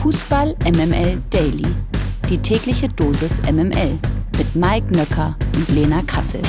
Fußball 0.00 0.56
MML 0.64 1.22
Daily. 1.28 1.76
Die 2.30 2.38
tägliche 2.38 2.88
Dosis 2.88 3.38
MML 3.42 3.98
mit 4.38 4.56
Mike 4.56 4.86
Nöcker 4.96 5.36
und 5.54 5.68
Lena 5.68 6.00
Kassel. 6.06 6.40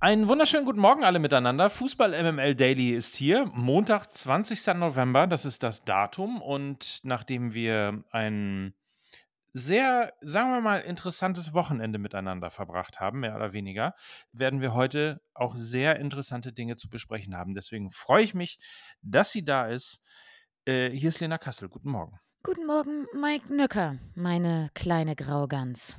Einen 0.00 0.28
wunderschönen 0.28 0.66
guten 0.66 0.80
Morgen 0.80 1.02
alle 1.02 1.18
miteinander. 1.18 1.70
Fußball 1.70 2.10
MML 2.10 2.54
Daily 2.54 2.90
ist 2.90 3.16
hier. 3.16 3.50
Montag, 3.54 4.12
20. 4.12 4.74
November, 4.74 5.26
das 5.26 5.46
ist 5.46 5.62
das 5.62 5.86
Datum. 5.86 6.42
Und 6.42 7.00
nachdem 7.04 7.54
wir 7.54 8.04
ein 8.10 8.74
sehr, 9.58 10.14
sagen 10.20 10.50
wir 10.50 10.60
mal, 10.60 10.80
interessantes 10.80 11.52
Wochenende 11.52 11.98
miteinander 11.98 12.50
verbracht 12.50 13.00
haben, 13.00 13.20
mehr 13.20 13.36
oder 13.36 13.52
weniger, 13.52 13.94
werden 14.32 14.60
wir 14.60 14.74
heute 14.74 15.20
auch 15.34 15.54
sehr 15.56 15.98
interessante 15.98 16.52
Dinge 16.52 16.76
zu 16.76 16.88
besprechen 16.88 17.36
haben. 17.36 17.54
Deswegen 17.54 17.90
freue 17.90 18.24
ich 18.24 18.34
mich, 18.34 18.58
dass 19.02 19.32
sie 19.32 19.44
da 19.44 19.66
ist. 19.66 20.02
Äh, 20.64 20.90
hier 20.90 21.08
ist 21.08 21.20
Lena 21.20 21.38
Kassel. 21.38 21.68
Guten 21.68 21.90
Morgen. 21.90 22.18
Guten 22.42 22.66
Morgen, 22.66 23.06
Mike 23.20 23.52
Nöcker, 23.52 23.98
meine 24.14 24.70
kleine 24.74 25.16
Graugans. 25.16 25.96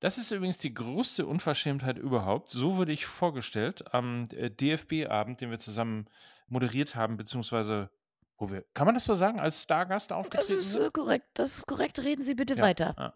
Das 0.00 0.18
ist 0.18 0.30
übrigens 0.30 0.58
die 0.58 0.74
größte 0.74 1.26
Unverschämtheit 1.26 1.98
überhaupt. 1.98 2.50
So 2.50 2.76
wurde 2.76 2.92
ich 2.92 3.06
vorgestellt 3.06 3.92
am 3.94 4.28
äh, 4.32 4.50
DFB-Abend, 4.50 5.40
den 5.40 5.50
wir 5.50 5.58
zusammen 5.58 6.08
moderiert 6.48 6.94
haben, 6.94 7.16
beziehungsweise 7.16 7.90
wo 8.38 8.50
wir, 8.50 8.64
kann 8.74 8.86
man 8.86 8.94
das 8.94 9.04
so 9.04 9.14
sagen, 9.14 9.40
als 9.40 9.62
Stargast 9.62 10.10
Das 10.10 10.18
aufgetreten 10.18 10.58
ist 10.58 10.72
sind? 10.72 10.82
äh, 10.82 10.90
korrekt, 10.90 11.26
das 11.34 11.58
ist 11.58 11.66
korrekt. 11.66 11.98
Reden 12.00 12.22
Sie 12.22 12.34
bitte 12.34 12.54
Ja, 12.54 12.62
weiter. 12.62 12.94
ja. 12.98 13.14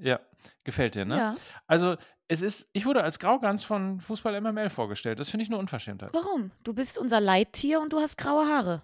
Ja, 0.00 0.20
gefällt 0.64 0.94
dir, 0.94 1.04
ne? 1.04 1.16
Ja, 1.18 1.34
Also, 1.66 1.96
es 2.28 2.40
ist, 2.40 2.66
ich 2.72 2.86
wurde 2.86 3.04
als 3.04 3.18
Graugans 3.18 3.62
von 3.62 4.00
Fußball 4.00 4.40
MML 4.40 4.70
vorgestellt. 4.70 5.18
Das 5.18 5.28
finde 5.28 5.42
ich 5.44 5.50
eine 5.50 5.58
Unverschämtheit. 5.58 6.10
warum? 6.14 6.50
Du 6.62 6.72
bist 6.72 6.96
unser 6.96 7.20
Leittier 7.20 7.78
und 7.80 7.92
du 7.92 8.00
hast 8.00 8.16
graue 8.16 8.46
Haare. 8.46 8.80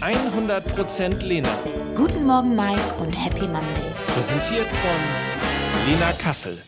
100% 0.00 1.22
Lena. 1.24 1.48
Guten 1.96 2.24
Morgen, 2.24 2.54
Mike, 2.54 2.80
und 3.00 3.12
Happy 3.12 3.46
Monday. 3.48 3.92
Präsentiert 4.14 4.66
von 4.68 5.90
Lena 5.90 6.12
Kassel. 6.12 6.58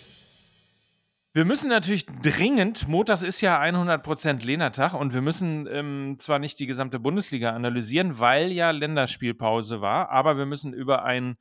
Wir 1.33 1.45
müssen 1.45 1.69
natürlich 1.69 2.07
dringend, 2.07 2.89
montags 2.89 3.23
ist 3.23 3.41
ja 3.41 3.61
100% 3.63 4.45
Lena-Tag 4.45 4.95
und 4.95 5.15
wir 5.15 5.21
müssen 5.21 5.69
ähm, 5.69 6.17
zwar 6.19 6.41
nicht 6.41 6.59
die 6.59 6.67
gesamte 6.67 6.99
Bundesliga 6.99 7.51
analysieren, 7.51 8.19
weil 8.19 8.51
ja 8.51 8.73
Länderspielpause 8.73 9.81
war, 9.81 10.11
aber 10.11 10.39
wir 10.39 10.47
müssen 10.47 10.73
über 10.73 11.05
ein 11.05 11.37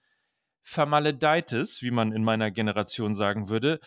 vermaledeites, 0.62 1.82
wie 1.82 1.90
man 1.90 2.12
in 2.12 2.24
meiner 2.24 2.52
Generation 2.52 3.16
sagen 3.16 3.50
würde, 3.50 3.80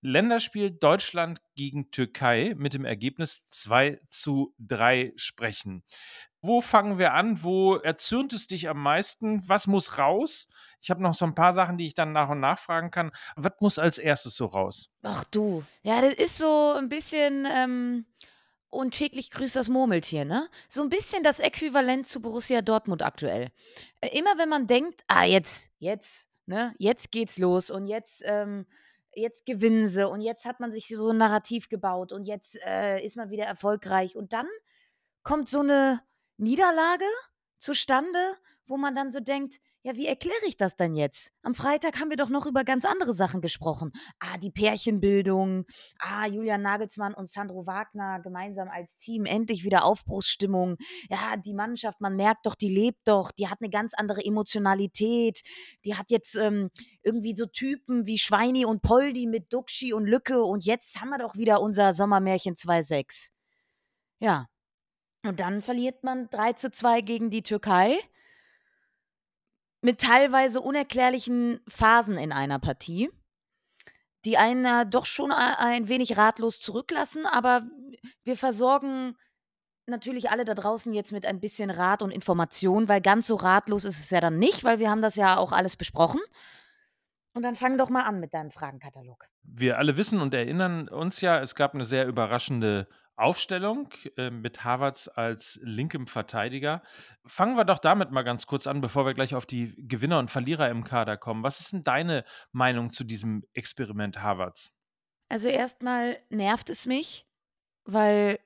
Länderspiel 0.00 0.70
Deutschland 0.70 1.40
gegen 1.56 1.90
Türkei 1.90 2.54
mit 2.56 2.72
dem 2.72 2.86
Ergebnis 2.86 3.46
2 3.50 4.00
zu 4.08 4.54
3 4.60 5.12
sprechen. 5.16 5.82
Wo 6.40 6.62
fangen 6.62 6.98
wir 6.98 7.12
an? 7.12 7.42
Wo 7.42 7.76
erzürnt 7.76 8.32
es 8.32 8.46
dich 8.46 8.68
am 8.70 8.82
meisten? 8.82 9.46
Was 9.46 9.66
muss 9.66 9.98
raus? 9.98 10.48
Ich 10.84 10.90
habe 10.90 11.02
noch 11.02 11.14
so 11.14 11.24
ein 11.24 11.34
paar 11.34 11.54
Sachen, 11.54 11.78
die 11.78 11.86
ich 11.86 11.94
dann 11.94 12.12
nach 12.12 12.28
und 12.28 12.40
nach 12.40 12.58
fragen 12.58 12.90
kann. 12.90 13.10
Was 13.36 13.54
muss 13.60 13.78
als 13.78 13.96
erstes 13.96 14.36
so 14.36 14.44
raus? 14.44 14.90
Ach 15.02 15.24
du. 15.24 15.64
Ja, 15.82 16.02
das 16.02 16.12
ist 16.12 16.36
so 16.36 16.74
ein 16.76 16.90
bisschen 16.90 17.48
ähm, 17.50 18.04
und 18.68 18.90
täglich 18.90 19.30
grüßt 19.30 19.56
das 19.56 19.70
Murmeltier, 19.70 20.26
ne? 20.26 20.46
So 20.68 20.82
ein 20.82 20.90
bisschen 20.90 21.22
das 21.22 21.40
Äquivalent 21.40 22.06
zu 22.06 22.20
Borussia 22.20 22.60
Dortmund 22.60 23.02
aktuell. 23.02 23.48
Äh, 24.02 24.18
immer 24.18 24.36
wenn 24.36 24.50
man 24.50 24.66
denkt, 24.66 25.04
ah, 25.06 25.24
jetzt, 25.24 25.70
jetzt, 25.78 26.28
ne, 26.44 26.74
jetzt 26.76 27.10
geht's 27.12 27.38
los 27.38 27.70
und 27.70 27.86
jetzt, 27.86 28.22
ähm, 28.26 28.66
jetzt 29.14 29.46
gewinnen 29.46 29.86
sie 29.86 30.06
und 30.06 30.20
jetzt 30.20 30.44
hat 30.44 30.60
man 30.60 30.70
sich 30.70 30.88
so 30.88 31.12
ein 31.12 31.16
Narrativ 31.16 31.70
gebaut 31.70 32.12
und 32.12 32.26
jetzt 32.26 32.58
äh, 32.62 33.02
ist 33.02 33.16
man 33.16 33.30
wieder 33.30 33.44
erfolgreich 33.46 34.16
und 34.16 34.34
dann 34.34 34.46
kommt 35.22 35.48
so 35.48 35.60
eine 35.60 36.02
Niederlage 36.36 37.06
zustande, 37.56 38.18
wo 38.66 38.76
man 38.76 38.94
dann 38.94 39.12
so 39.12 39.20
denkt, 39.20 39.60
ja, 39.84 39.94
wie 39.96 40.06
erkläre 40.06 40.46
ich 40.48 40.56
das 40.56 40.76
denn 40.76 40.94
jetzt? 40.94 41.30
Am 41.42 41.54
Freitag 41.54 42.00
haben 42.00 42.08
wir 42.08 42.16
doch 42.16 42.30
noch 42.30 42.46
über 42.46 42.64
ganz 42.64 42.86
andere 42.86 43.12
Sachen 43.12 43.42
gesprochen. 43.42 43.92
Ah, 44.18 44.38
die 44.38 44.50
Pärchenbildung, 44.50 45.66
ah, 45.98 46.26
Julian 46.26 46.62
Nagelsmann 46.62 47.12
und 47.12 47.30
Sandro 47.30 47.66
Wagner 47.66 48.18
gemeinsam 48.20 48.70
als 48.70 48.96
Team, 48.96 49.26
endlich 49.26 49.62
wieder 49.62 49.84
Aufbruchsstimmung. 49.84 50.78
Ja, 51.10 51.36
die 51.36 51.52
Mannschaft, 51.52 52.00
man 52.00 52.16
merkt 52.16 52.46
doch, 52.46 52.54
die 52.54 52.70
lebt 52.70 53.06
doch, 53.06 53.30
die 53.30 53.48
hat 53.48 53.58
eine 53.60 53.68
ganz 53.68 53.92
andere 53.92 54.24
Emotionalität. 54.24 55.42
Die 55.84 55.94
hat 55.94 56.10
jetzt 56.10 56.34
ähm, 56.36 56.70
irgendwie 57.02 57.36
so 57.36 57.44
Typen 57.44 58.06
wie 58.06 58.16
Schweini 58.16 58.64
und 58.64 58.80
Poldi 58.80 59.26
mit 59.26 59.52
Duxi 59.52 59.92
und 59.92 60.06
Lücke 60.06 60.42
und 60.44 60.64
jetzt 60.64 60.98
haben 60.98 61.10
wir 61.10 61.18
doch 61.18 61.36
wieder 61.36 61.60
unser 61.60 61.92
Sommermärchen 61.92 62.54
2.6. 62.54 63.32
Ja, 64.18 64.46
und 65.24 65.40
dann 65.40 65.60
verliert 65.60 66.04
man 66.04 66.30
3 66.30 66.54
zu 66.54 66.70
2 66.70 67.02
gegen 67.02 67.28
die 67.28 67.42
Türkei 67.42 67.98
mit 69.84 70.00
teilweise 70.00 70.60
unerklärlichen 70.62 71.60
Phasen 71.68 72.16
in 72.16 72.32
einer 72.32 72.58
Partie, 72.58 73.10
die 74.24 74.38
einen 74.38 74.64
äh, 74.64 74.86
doch 74.86 75.04
schon 75.04 75.30
a- 75.30 75.56
ein 75.58 75.88
wenig 75.88 76.16
ratlos 76.16 76.58
zurücklassen, 76.58 77.26
aber 77.26 77.62
wir 78.24 78.36
versorgen 78.36 79.14
natürlich 79.86 80.30
alle 80.30 80.46
da 80.46 80.54
draußen 80.54 80.94
jetzt 80.94 81.12
mit 81.12 81.26
ein 81.26 81.38
bisschen 81.40 81.68
Rat 81.68 82.00
und 82.00 82.10
Information, 82.10 82.88
weil 82.88 83.02
ganz 83.02 83.26
so 83.26 83.36
ratlos 83.36 83.84
ist 83.84 83.98
es 84.00 84.08
ja 84.08 84.22
dann 84.22 84.38
nicht, 84.38 84.64
weil 84.64 84.78
wir 84.78 84.88
haben 84.90 85.02
das 85.02 85.16
ja 85.16 85.36
auch 85.36 85.52
alles 85.52 85.76
besprochen. 85.76 86.20
Und 87.34 87.42
dann 87.42 87.54
fang 87.54 87.76
doch 87.76 87.90
mal 87.90 88.04
an 88.04 88.20
mit 88.20 88.32
deinem 88.32 88.50
Fragenkatalog. 88.50 89.26
Wir 89.42 89.76
alle 89.76 89.98
wissen 89.98 90.20
und 90.22 90.32
erinnern 90.32 90.88
uns 90.88 91.20
ja, 91.20 91.38
es 91.40 91.54
gab 91.54 91.74
eine 91.74 91.84
sehr 91.84 92.06
überraschende 92.06 92.88
Aufstellung 93.16 93.88
äh, 94.16 94.30
mit 94.30 94.64
Havertz 94.64 95.08
als 95.14 95.60
linkem 95.62 96.06
Verteidiger. 96.06 96.82
Fangen 97.24 97.56
wir 97.56 97.64
doch 97.64 97.78
damit 97.78 98.10
mal 98.10 98.22
ganz 98.22 98.46
kurz 98.46 98.66
an, 98.66 98.80
bevor 98.80 99.06
wir 99.06 99.14
gleich 99.14 99.34
auf 99.34 99.46
die 99.46 99.74
Gewinner 99.86 100.18
und 100.18 100.30
Verlierer 100.30 100.68
im 100.68 100.84
Kader 100.84 101.16
kommen. 101.16 101.42
Was 101.42 101.60
ist 101.60 101.72
denn 101.72 101.84
deine 101.84 102.24
Meinung 102.52 102.92
zu 102.92 103.04
diesem 103.04 103.44
Experiment 103.52 104.22
Havertz? 104.22 104.72
Also 105.28 105.48
erstmal 105.48 106.18
nervt 106.28 106.70
es 106.70 106.86
mich, 106.86 107.26
weil 107.84 108.38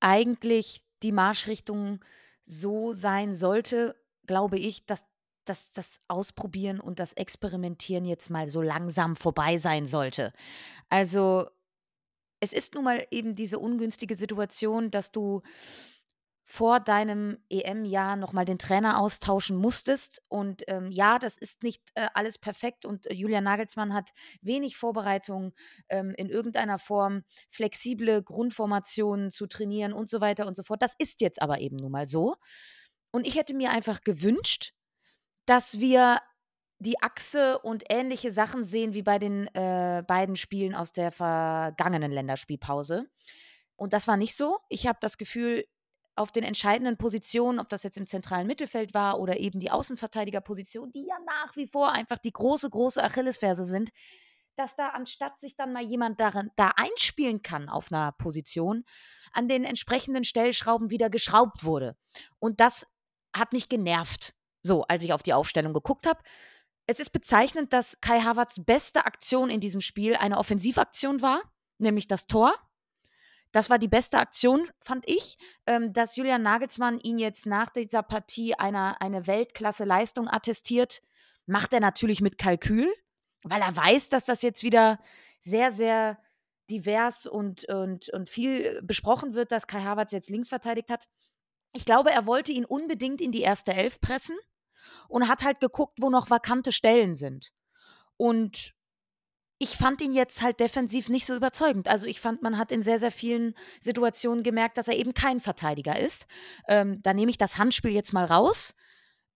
eigentlich 0.00 0.82
die 1.02 1.12
Marschrichtung 1.12 2.00
so 2.44 2.92
sein 2.92 3.32
sollte, 3.32 3.96
glaube 4.26 4.58
ich, 4.58 4.86
dass, 4.86 5.04
dass 5.44 5.72
das 5.72 6.00
Ausprobieren 6.08 6.80
und 6.80 6.98
das 6.98 7.12
Experimentieren 7.14 8.04
jetzt 8.04 8.30
mal 8.30 8.48
so 8.50 8.62
langsam 8.62 9.16
vorbei 9.16 9.58
sein 9.58 9.86
sollte. 9.86 10.32
Also 10.88 11.48
es 12.42 12.52
ist 12.52 12.74
nun 12.74 12.82
mal 12.82 13.06
eben 13.12 13.36
diese 13.36 13.60
ungünstige 13.60 14.16
Situation, 14.16 14.90
dass 14.90 15.12
du 15.12 15.42
vor 16.42 16.80
deinem 16.80 17.38
EM-Jahr 17.48 18.16
nochmal 18.16 18.44
den 18.44 18.58
Trainer 18.58 18.98
austauschen 18.98 19.56
musstest. 19.56 20.22
Und 20.28 20.64
ähm, 20.66 20.90
ja, 20.90 21.20
das 21.20 21.38
ist 21.38 21.62
nicht 21.62 21.92
äh, 21.94 22.08
alles 22.14 22.38
perfekt. 22.38 22.84
Und 22.84 23.06
äh, 23.06 23.14
Julian 23.14 23.44
Nagelsmann 23.44 23.94
hat 23.94 24.10
wenig 24.40 24.76
Vorbereitung 24.76 25.54
ähm, 25.88 26.14
in 26.16 26.28
irgendeiner 26.28 26.80
Form, 26.80 27.22
flexible 27.48 28.24
Grundformationen 28.24 29.30
zu 29.30 29.46
trainieren 29.46 29.92
und 29.92 30.10
so 30.10 30.20
weiter 30.20 30.48
und 30.48 30.56
so 30.56 30.64
fort. 30.64 30.82
Das 30.82 30.94
ist 30.98 31.20
jetzt 31.20 31.40
aber 31.40 31.60
eben 31.60 31.76
nun 31.76 31.92
mal 31.92 32.08
so. 32.08 32.34
Und 33.12 33.24
ich 33.24 33.36
hätte 33.36 33.54
mir 33.54 33.70
einfach 33.70 34.00
gewünscht, 34.00 34.72
dass 35.46 35.78
wir 35.78 36.18
die 36.82 37.00
Achse 37.00 37.58
und 37.60 37.84
ähnliche 37.88 38.30
Sachen 38.30 38.64
sehen 38.64 38.94
wie 38.94 39.02
bei 39.02 39.18
den 39.18 39.46
äh, 39.54 40.02
beiden 40.06 40.36
Spielen 40.36 40.74
aus 40.74 40.92
der 40.92 41.10
vergangenen 41.10 42.10
Länderspielpause. 42.10 43.06
Und 43.76 43.92
das 43.92 44.08
war 44.08 44.16
nicht 44.16 44.36
so. 44.36 44.58
Ich 44.68 44.86
habe 44.86 44.98
das 45.00 45.16
Gefühl, 45.16 45.64
auf 46.14 46.30
den 46.30 46.44
entscheidenden 46.44 46.98
Positionen, 46.98 47.58
ob 47.58 47.68
das 47.68 47.84
jetzt 47.84 47.96
im 47.96 48.06
zentralen 48.06 48.46
Mittelfeld 48.46 48.92
war 48.94 49.18
oder 49.18 49.38
eben 49.38 49.60
die 49.60 49.70
Außenverteidigerposition, 49.70 50.92
die 50.92 51.06
ja 51.06 51.16
nach 51.26 51.56
wie 51.56 51.66
vor 51.66 51.90
einfach 51.90 52.18
die 52.18 52.32
große, 52.32 52.68
große 52.68 53.02
Achillesferse 53.02 53.64
sind, 53.64 53.90
dass 54.56 54.76
da 54.76 54.90
anstatt 54.90 55.40
sich 55.40 55.56
dann 55.56 55.72
mal 55.72 55.82
jemand 55.82 56.20
darin, 56.20 56.50
da 56.56 56.72
einspielen 56.76 57.42
kann 57.42 57.70
auf 57.70 57.90
einer 57.90 58.12
Position, 58.12 58.84
an 59.32 59.48
den 59.48 59.64
entsprechenden 59.64 60.24
Stellschrauben 60.24 60.90
wieder 60.90 61.08
geschraubt 61.08 61.64
wurde. 61.64 61.96
Und 62.38 62.60
das 62.60 62.86
hat 63.34 63.54
mich 63.54 63.70
genervt, 63.70 64.34
so 64.62 64.82
als 64.82 65.04
ich 65.04 65.14
auf 65.14 65.22
die 65.22 65.32
Aufstellung 65.32 65.72
geguckt 65.72 66.06
habe. 66.06 66.20
Es 66.86 66.98
ist 66.98 67.10
bezeichnend, 67.10 67.72
dass 67.72 68.00
Kai 68.00 68.20
Havertz 68.20 68.60
beste 68.64 69.06
Aktion 69.06 69.50
in 69.50 69.60
diesem 69.60 69.80
Spiel 69.80 70.16
eine 70.16 70.38
Offensivaktion 70.38 71.22
war, 71.22 71.42
nämlich 71.78 72.08
das 72.08 72.26
Tor. 72.26 72.54
Das 73.52 73.70
war 73.70 73.78
die 73.78 73.88
beste 73.88 74.18
Aktion, 74.18 74.68
fand 74.80 75.08
ich. 75.08 75.38
Ähm, 75.66 75.92
dass 75.92 76.16
Julian 76.16 76.42
Nagelsmann 76.42 76.98
ihn 76.98 77.18
jetzt 77.18 77.46
nach 77.46 77.70
dieser 77.70 78.02
Partie 78.02 78.54
einer, 78.54 79.00
eine 79.00 79.26
Weltklasse-Leistung 79.26 80.28
attestiert, 80.28 81.02
macht 81.46 81.72
er 81.72 81.80
natürlich 81.80 82.20
mit 82.20 82.38
Kalkül, 82.38 82.92
weil 83.44 83.60
er 83.60 83.76
weiß, 83.76 84.08
dass 84.08 84.24
das 84.24 84.42
jetzt 84.42 84.62
wieder 84.62 84.98
sehr, 85.40 85.70
sehr 85.70 86.18
divers 86.70 87.26
und, 87.26 87.64
und, 87.68 88.08
und 88.08 88.30
viel 88.30 88.80
besprochen 88.82 89.34
wird, 89.34 89.52
dass 89.52 89.66
Kai 89.66 89.82
Havertz 89.82 90.12
jetzt 90.12 90.30
links 90.30 90.48
verteidigt 90.48 90.90
hat. 90.90 91.08
Ich 91.74 91.84
glaube, 91.84 92.10
er 92.10 92.26
wollte 92.26 92.52
ihn 92.52 92.64
unbedingt 92.64 93.20
in 93.20 93.32
die 93.32 93.42
erste 93.42 93.74
Elf 93.74 94.00
pressen 94.00 94.36
und 95.08 95.28
hat 95.28 95.44
halt 95.44 95.60
geguckt, 95.60 95.98
wo 96.00 96.10
noch 96.10 96.30
vakante 96.30 96.72
Stellen 96.72 97.14
sind. 97.14 97.52
Und 98.16 98.74
ich 99.58 99.76
fand 99.76 100.00
ihn 100.02 100.12
jetzt 100.12 100.42
halt 100.42 100.58
defensiv 100.58 101.08
nicht 101.08 101.24
so 101.24 101.36
überzeugend. 101.36 101.86
Also 101.86 102.06
ich 102.06 102.20
fand, 102.20 102.42
man 102.42 102.58
hat 102.58 102.72
in 102.72 102.82
sehr, 102.82 102.98
sehr 102.98 103.12
vielen 103.12 103.54
Situationen 103.80 104.42
gemerkt, 104.42 104.76
dass 104.76 104.88
er 104.88 104.96
eben 104.96 105.14
kein 105.14 105.40
Verteidiger 105.40 105.98
ist. 105.98 106.26
Ähm, 106.68 107.00
da 107.02 107.14
nehme 107.14 107.30
ich 107.30 107.38
das 107.38 107.58
Handspiel 107.58 107.92
jetzt 107.92 108.12
mal 108.12 108.24
raus. 108.24 108.74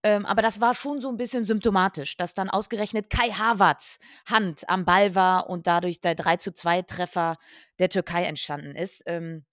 Ähm, 0.03 0.25
aber 0.25 0.41
das 0.41 0.61
war 0.61 0.73
schon 0.73 1.01
so 1.01 1.09
ein 1.09 1.17
bisschen 1.17 1.45
symptomatisch, 1.45 2.17
dass 2.17 2.33
dann 2.33 2.49
ausgerechnet 2.49 3.09
Kai 3.09 3.29
Havertz 3.31 3.99
Hand 4.25 4.69
am 4.69 4.85
Ball 4.85 5.15
war 5.15 5.49
und 5.49 5.65
dadurch 5.65 6.01
der 6.01 6.13
3 6.13 6.37
zu 6.37 6.53
2 6.53 6.83
Treffer 6.83 7.37
der 7.79 7.89
Türkei 7.89 8.25
entstanden 8.25 8.75
ist. 8.75 9.03
Ähm, 9.05 9.45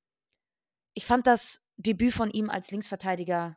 ich 0.92 1.06
fand 1.06 1.26
das 1.26 1.60
Debüt 1.76 2.12
von 2.12 2.30
ihm 2.30 2.50
als 2.50 2.70
Linksverteidiger 2.70 3.56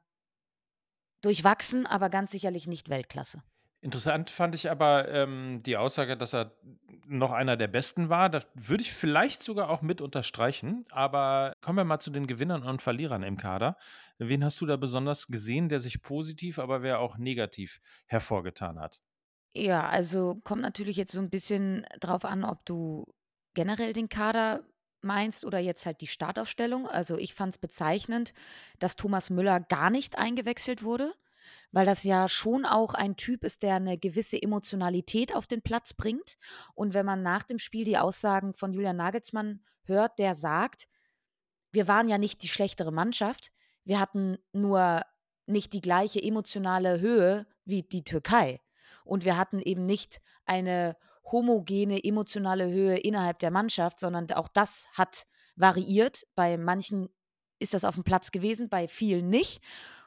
durchwachsen, 1.22 1.86
aber 1.86 2.10
ganz 2.10 2.32
sicherlich 2.32 2.68
nicht 2.68 2.90
Weltklasse. 2.90 3.42
Interessant 3.80 4.32
fand 4.32 4.56
ich 4.56 4.72
aber 4.72 5.08
ähm, 5.08 5.62
die 5.64 5.78
Aussage, 5.78 6.18
dass 6.18 6.34
er 6.34 6.52
noch 7.06 7.32
einer 7.32 7.58
der 7.58 7.68
Besten 7.68 8.10
war. 8.10 8.30
Das 8.30 8.48
würde 8.56 8.82
ich 8.82 8.92
vielleicht 8.92 9.44
sogar 9.44 9.70
auch 9.70 9.82
mit 9.82 10.02
unterstreichen. 10.02 10.86
Aber 10.90 11.54
kommen 11.62 11.78
wir 11.78 11.86
mal 11.86 12.00
zu 12.00 12.10
den 12.10 12.28
Gewinnern 12.28 12.64
und 12.64 12.82
Verlierern 12.82 13.24
im 13.24 13.38
Kader. 13.38 13.78
Wen 14.18 14.44
hast 14.44 14.60
du 14.62 14.66
da 14.66 14.78
besonders 14.78 15.28
gesehen, 15.28 15.70
der 15.70 15.80
sich 15.80 16.02
positiv, 16.02 16.58
aber 16.58 16.82
wer 16.82 17.00
auch 17.00 17.18
negativ 17.18 17.80
hervorgetan 18.08 18.80
hat? 18.80 19.00
Ja, 19.54 19.88
also 19.88 20.42
kommt 20.44 20.64
natürlich 20.64 20.98
jetzt 20.98 21.12
so 21.12 21.20
ein 21.20 21.30
bisschen 21.30 21.86
drauf 22.00 22.26
an, 22.26 22.44
ob 22.44 22.66
du 22.66 23.06
generell 23.54 23.94
den 23.94 24.10
Kader 24.10 24.64
meinst 25.02 25.46
oder 25.46 25.60
jetzt 25.60 25.86
halt 25.86 26.02
die 26.02 26.08
Startaufstellung. 26.08 26.88
Also 26.88 27.18
ich 27.18 27.34
fand 27.34 27.54
es 27.54 27.58
bezeichnend, 27.58 28.34
dass 28.80 28.96
Thomas 28.96 29.30
Müller 29.30 29.60
gar 29.60 29.90
nicht 29.90 30.18
eingewechselt 30.18 30.84
wurde 30.84 31.14
weil 31.72 31.86
das 31.86 32.04
ja 32.04 32.30
schon 32.30 32.66
auch 32.66 32.94
ein 32.94 33.16
Typ 33.16 33.44
ist, 33.44 33.64
der 33.64 33.76
eine 33.76 33.98
gewisse 33.98 34.42
Emotionalität 34.42 35.36
auf 35.36 35.48
den 35.48 35.62
Platz 35.62 35.94
bringt. 35.94 36.38
Und 36.74 36.94
wenn 36.94 37.06
man 37.06 37.24
nach 37.24 37.44
dem 37.44 37.60
Spiel 37.60 37.86
die 37.86 37.98
Aussagen 37.98 38.54
von 38.54 38.74
Julian 38.74 38.98
Nagelsmann 38.98 39.62
hört, 39.84 40.18
der 40.20 40.36
sagt, 40.36 40.88
wir 41.72 41.88
waren 41.88 42.08
ja 42.08 42.18
nicht 42.18 42.44
die 42.44 42.48
schlechtere 42.48 42.92
Mannschaft, 42.92 43.52
wir 43.84 44.00
hatten 44.00 44.38
nur 44.54 45.02
nicht 45.46 45.74
die 45.74 45.82
gleiche 45.82 46.22
emotionale 46.22 47.00
Höhe 47.00 47.46
wie 47.66 47.84
die 47.84 48.04
Türkei. 48.04 48.60
Und 49.06 49.24
wir 49.24 49.38
hatten 49.38 49.60
eben 49.60 49.86
nicht 49.86 50.22
eine 50.46 50.98
homogene 51.32 52.04
emotionale 52.04 52.70
Höhe 52.70 52.98
innerhalb 52.98 53.40
der 53.40 53.52
Mannschaft, 53.52 54.00
sondern 54.00 54.32
auch 54.32 54.48
das 54.48 54.88
hat 54.94 55.28
variiert. 55.56 56.26
Bei 56.36 56.58
manchen 56.58 57.10
ist 57.60 57.74
das 57.74 57.84
auf 57.84 57.96
dem 57.96 58.04
Platz 58.04 58.32
gewesen, 58.32 58.70
bei 58.70 58.88
vielen 58.88 59.30
nicht. 59.30 59.62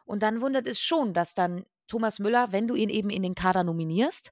Und 0.05 0.23
dann 0.23 0.41
wundert 0.41 0.67
es 0.67 0.81
schon, 0.81 1.13
dass 1.13 1.35
dann 1.35 1.65
Thomas 1.87 2.21
Müller, 2.21 2.53
wenn 2.53 2.69
du 2.69 2.75
ihn 2.77 2.89
eben 2.89 3.11
in 3.11 3.23
den 3.23 3.35
Kader 3.35 3.65
nominierst, 3.65 4.31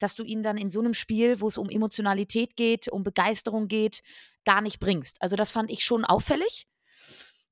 dass 0.00 0.14
du 0.14 0.24
ihn 0.24 0.42
dann 0.42 0.56
in 0.56 0.68
so 0.68 0.80
einem 0.80 0.94
Spiel, 0.94 1.40
wo 1.40 1.48
es 1.48 1.56
um 1.56 1.70
Emotionalität 1.70 2.56
geht, 2.56 2.88
um 2.88 3.04
Begeisterung 3.04 3.68
geht, 3.68 4.02
gar 4.44 4.60
nicht 4.60 4.80
bringst. 4.80 5.22
Also 5.22 5.36
das 5.36 5.50
fand 5.50 5.70
ich 5.70 5.84
schon 5.84 6.04
auffällig. 6.04 6.66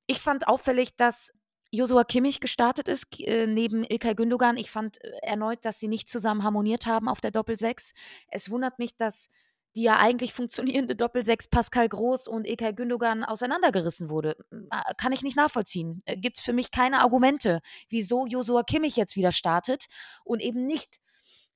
Ich 0.08 0.20
fand 0.20 0.48
auffällig, 0.48 0.96
dass 0.96 1.32
Josua 1.76 2.04
Kimmich 2.04 2.40
gestartet 2.40 2.88
ist, 2.88 3.06
äh, 3.20 3.46
neben 3.46 3.84
Ilkay 3.84 4.14
Gündogan. 4.14 4.56
Ich 4.56 4.70
fand 4.70 5.02
äh, 5.02 5.10
erneut, 5.22 5.64
dass 5.64 5.78
sie 5.78 5.88
nicht 5.88 6.08
zusammen 6.08 6.42
harmoniert 6.42 6.86
haben 6.86 7.08
auf 7.08 7.20
der 7.20 7.30
Doppel-6. 7.30 7.92
Es 8.28 8.50
wundert 8.50 8.78
mich, 8.78 8.96
dass 8.96 9.28
die 9.74 9.82
ja 9.82 9.98
eigentlich 9.98 10.32
funktionierende 10.34 10.96
Doppelsechs 10.96 11.48
Pascal 11.48 11.88
Groß 11.88 12.28
und 12.28 12.46
Ilkay 12.46 12.72
Gündogan 12.72 13.24
auseinandergerissen 13.24 14.08
wurde. 14.08 14.36
Kann 14.96 15.12
ich 15.12 15.22
nicht 15.22 15.36
nachvollziehen. 15.36 16.02
Äh, 16.06 16.16
Gibt 16.16 16.38
es 16.38 16.44
für 16.44 16.52
mich 16.52 16.70
keine 16.70 17.00
Argumente, 17.00 17.60
wieso 17.88 18.26
Josua 18.26 18.62
Kimmich 18.62 18.96
jetzt 18.96 19.16
wieder 19.16 19.32
startet 19.32 19.86
und 20.24 20.40
eben 20.40 20.66
nicht 20.66 20.96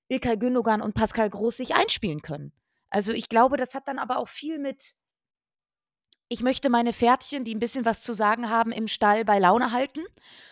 Ilkay 0.08 0.36
Gündogan 0.36 0.82
und 0.82 0.94
Pascal 0.94 1.30
Groß 1.30 1.56
sich 1.56 1.74
einspielen 1.74 2.20
können. 2.20 2.52
Also 2.90 3.12
ich 3.12 3.28
glaube, 3.28 3.56
das 3.56 3.74
hat 3.74 3.86
dann 3.86 3.98
aber 3.98 4.18
auch 4.18 4.28
viel 4.28 4.58
mit 4.58 4.96
ich 6.32 6.42
möchte 6.42 6.70
meine 6.70 6.92
Pferdchen, 6.92 7.42
die 7.42 7.52
ein 7.52 7.58
bisschen 7.58 7.84
was 7.84 8.02
zu 8.02 8.12
sagen 8.12 8.48
haben, 8.48 8.70
im 8.70 8.86
Stall 8.86 9.24
bei 9.24 9.40
Laune 9.40 9.72
halten. 9.72 10.00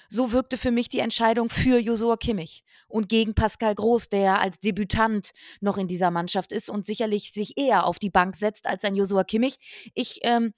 So 0.08 0.32
wirkte 0.32 0.56
für 0.56 0.72
mich 0.72 0.88
die 0.88 0.98
Entscheidung 0.98 1.50
für 1.50 1.78
Josua 1.78 2.16
Kimmich 2.16 2.64
und 2.88 3.08
gegen 3.08 3.34
Pascal 3.34 3.76
Groß, 3.76 4.08
der 4.08 4.40
als 4.40 4.58
Debütant 4.58 5.32
noch 5.60 5.78
in 5.78 5.86
dieser 5.86 6.10
Mannschaft 6.10 6.50
ist 6.50 6.69
und 6.69 6.84
sicherlich 6.84 7.30
sich 7.32 7.56
eher 7.56 7.86
auf 7.86 8.00
die 8.00 8.10
Bank 8.10 8.34
setzt 8.34 8.66
als 8.66 8.82
ein 8.82 8.96
Josua 8.96 9.22
Kimmich. 9.22 9.90
Ich 9.94 10.19
ähm, 10.22 10.52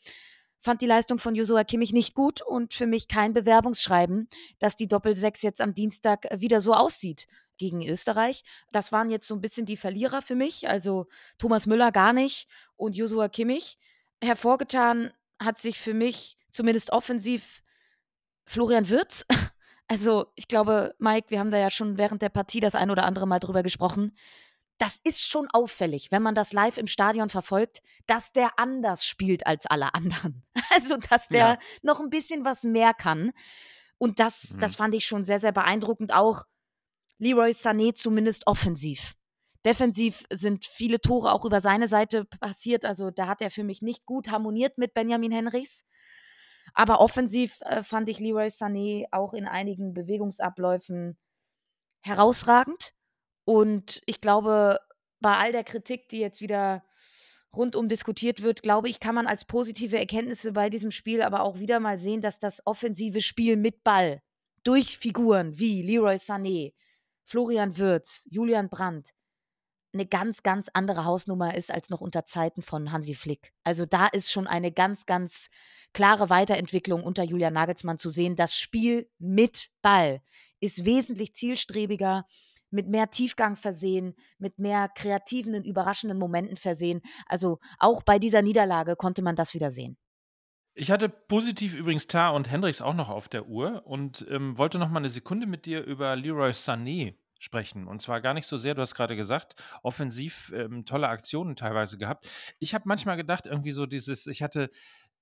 fand 0.58 0.80
die 0.80 0.86
Leistung 0.86 1.18
von 1.18 1.34
Josua 1.34 1.64
Kimmich 1.64 1.92
nicht 1.92 2.14
gut 2.14 2.40
und 2.40 2.72
für 2.72 2.86
mich 2.86 3.06
kein 3.06 3.34
Bewerbungsschreiben, 3.34 4.26
dass 4.58 4.74
die 4.74 4.88
Doppelsechs 4.88 5.42
jetzt 5.42 5.60
am 5.60 5.74
Dienstag 5.74 6.28
wieder 6.34 6.62
so 6.62 6.72
aussieht 6.72 7.26
gegen 7.58 7.86
Österreich. 7.86 8.42
Das 8.72 8.90
waren 8.90 9.10
jetzt 9.10 9.26
so 9.26 9.34
ein 9.34 9.42
bisschen 9.42 9.66
die 9.66 9.76
Verlierer 9.76 10.22
für 10.22 10.34
mich, 10.34 10.66
also 10.66 11.08
Thomas 11.36 11.66
Müller 11.66 11.92
gar 11.92 12.14
nicht 12.14 12.48
und 12.76 12.96
Josua 12.96 13.28
Kimmich 13.28 13.76
hervorgetan 14.22 15.12
hat 15.42 15.58
sich 15.58 15.78
für 15.78 15.94
mich 15.94 16.38
zumindest 16.50 16.92
offensiv 16.92 17.62
Florian 18.44 18.88
Wirz. 18.88 19.24
Also, 19.92 20.26
ich 20.36 20.46
glaube, 20.46 20.94
Mike, 21.00 21.30
wir 21.30 21.40
haben 21.40 21.50
da 21.50 21.58
ja 21.58 21.68
schon 21.68 21.98
während 21.98 22.22
der 22.22 22.28
Partie 22.28 22.60
das 22.60 22.76
ein 22.76 22.92
oder 22.92 23.06
andere 23.06 23.26
Mal 23.26 23.40
drüber 23.40 23.64
gesprochen. 23.64 24.16
Das 24.78 25.00
ist 25.02 25.26
schon 25.26 25.48
auffällig, 25.52 26.12
wenn 26.12 26.22
man 26.22 26.36
das 26.36 26.52
live 26.52 26.78
im 26.78 26.86
Stadion 26.86 27.28
verfolgt, 27.28 27.82
dass 28.06 28.30
der 28.30 28.56
anders 28.56 29.04
spielt 29.04 29.48
als 29.48 29.66
alle 29.66 29.92
anderen. 29.92 30.44
Also, 30.72 30.96
dass 30.96 31.26
der 31.26 31.40
ja. 31.40 31.58
noch 31.82 31.98
ein 31.98 32.08
bisschen 32.08 32.44
was 32.44 32.62
mehr 32.62 32.94
kann. 32.94 33.32
Und 33.98 34.20
das, 34.20 34.52
mhm. 34.52 34.60
das 34.60 34.76
fand 34.76 34.94
ich 34.94 35.06
schon 35.06 35.24
sehr, 35.24 35.40
sehr 35.40 35.50
beeindruckend. 35.50 36.14
Auch 36.14 36.44
Leroy 37.18 37.50
Sané 37.50 37.92
zumindest 37.92 38.46
offensiv. 38.46 39.16
Defensiv 39.64 40.24
sind 40.30 40.64
viele 40.64 41.00
Tore 41.00 41.32
auch 41.32 41.44
über 41.44 41.60
seine 41.60 41.86
Seite 41.86 42.24
passiert. 42.24 42.84
Also 42.84 43.10
da 43.10 43.26
hat 43.26 43.42
er 43.42 43.50
für 43.50 43.64
mich 43.64 43.82
nicht 43.82 44.06
gut 44.06 44.30
harmoniert 44.30 44.78
mit 44.78 44.94
Benjamin 44.94 45.32
Henrichs. 45.32 45.84
Aber 46.74 47.00
offensiv 47.00 47.58
äh, 47.62 47.82
fand 47.82 48.08
ich 48.08 48.20
Leroy 48.20 48.46
Sané 48.46 49.06
auch 49.10 49.34
in 49.34 49.46
einigen 49.46 49.92
Bewegungsabläufen 49.92 51.18
herausragend. 52.02 52.94
Und 53.44 54.00
ich 54.06 54.20
glaube, 54.20 54.78
bei 55.20 55.36
all 55.36 55.52
der 55.52 55.64
Kritik, 55.64 56.08
die 56.08 56.20
jetzt 56.20 56.40
wieder 56.40 56.84
rundum 57.54 57.88
diskutiert 57.88 58.42
wird, 58.42 58.62
glaube 58.62 58.88
ich, 58.88 59.00
kann 59.00 59.14
man 59.14 59.26
als 59.26 59.44
positive 59.44 59.98
Erkenntnisse 59.98 60.52
bei 60.52 60.70
diesem 60.70 60.90
Spiel 60.90 61.20
aber 61.20 61.42
auch 61.42 61.58
wieder 61.58 61.80
mal 61.80 61.98
sehen, 61.98 62.20
dass 62.20 62.38
das 62.38 62.64
offensive 62.66 63.20
Spiel 63.20 63.56
mit 63.56 63.82
Ball 63.82 64.22
durch 64.62 64.98
Figuren 64.98 65.58
wie 65.58 65.82
Leroy 65.82 66.14
Sané, 66.14 66.72
Florian 67.24 67.76
Würz, 67.76 68.26
Julian 68.30 68.68
Brandt 68.68 69.10
eine 69.92 70.06
ganz, 70.06 70.42
ganz 70.42 70.68
andere 70.72 71.04
Hausnummer 71.04 71.54
ist 71.54 71.72
als 71.72 71.90
noch 71.90 72.00
unter 72.00 72.24
Zeiten 72.24 72.62
von 72.62 72.92
Hansi 72.92 73.14
Flick. 73.14 73.52
Also 73.64 73.86
da 73.86 74.06
ist 74.06 74.30
schon 74.30 74.46
eine 74.46 74.72
ganz, 74.72 75.06
ganz 75.06 75.50
klare 75.92 76.30
Weiterentwicklung 76.30 77.02
unter 77.02 77.24
Julian 77.24 77.54
Nagelsmann 77.54 77.98
zu 77.98 78.10
sehen. 78.10 78.36
Das 78.36 78.56
Spiel 78.56 79.10
mit 79.18 79.70
Ball 79.82 80.22
ist 80.60 80.84
wesentlich 80.84 81.34
zielstrebiger, 81.34 82.24
mit 82.70 82.88
mehr 82.88 83.10
Tiefgang 83.10 83.56
versehen, 83.56 84.14
mit 84.38 84.58
mehr 84.58 84.88
kreativen 84.94 85.54
und 85.54 85.66
überraschenden 85.66 86.18
Momenten 86.18 86.56
versehen. 86.56 87.00
Also 87.26 87.58
auch 87.78 88.02
bei 88.02 88.18
dieser 88.18 88.42
Niederlage 88.42 88.94
konnte 88.94 89.22
man 89.22 89.34
das 89.34 89.54
wieder 89.54 89.70
sehen. 89.70 89.96
Ich 90.74 90.90
hatte 90.92 91.08
positiv 91.08 91.74
übrigens 91.74 92.06
Tar 92.06 92.32
und 92.34 92.48
Hendricks 92.48 92.80
auch 92.80 92.94
noch 92.94 93.08
auf 93.08 93.28
der 93.28 93.48
Uhr 93.48 93.86
und 93.86 94.24
ähm, 94.30 94.56
wollte 94.56 94.78
noch 94.78 94.88
mal 94.88 95.00
eine 95.00 95.10
Sekunde 95.10 95.46
mit 95.46 95.66
dir 95.66 95.84
über 95.84 96.14
Leroy 96.14 96.50
Sané 96.52 97.16
sprechen. 97.40 97.88
Und 97.88 98.02
zwar 98.02 98.20
gar 98.20 98.34
nicht 98.34 98.46
so 98.46 98.56
sehr, 98.58 98.74
du 98.74 98.82
hast 98.82 98.94
gerade 98.94 99.16
gesagt, 99.16 99.54
offensiv 99.82 100.52
ähm, 100.54 100.84
tolle 100.84 101.08
Aktionen 101.08 101.56
teilweise 101.56 101.96
gehabt. 101.98 102.28
Ich 102.58 102.74
habe 102.74 102.84
manchmal 102.86 103.16
gedacht, 103.16 103.46
irgendwie 103.46 103.72
so 103.72 103.86
dieses, 103.86 104.26
ich 104.26 104.42
hatte 104.42 104.70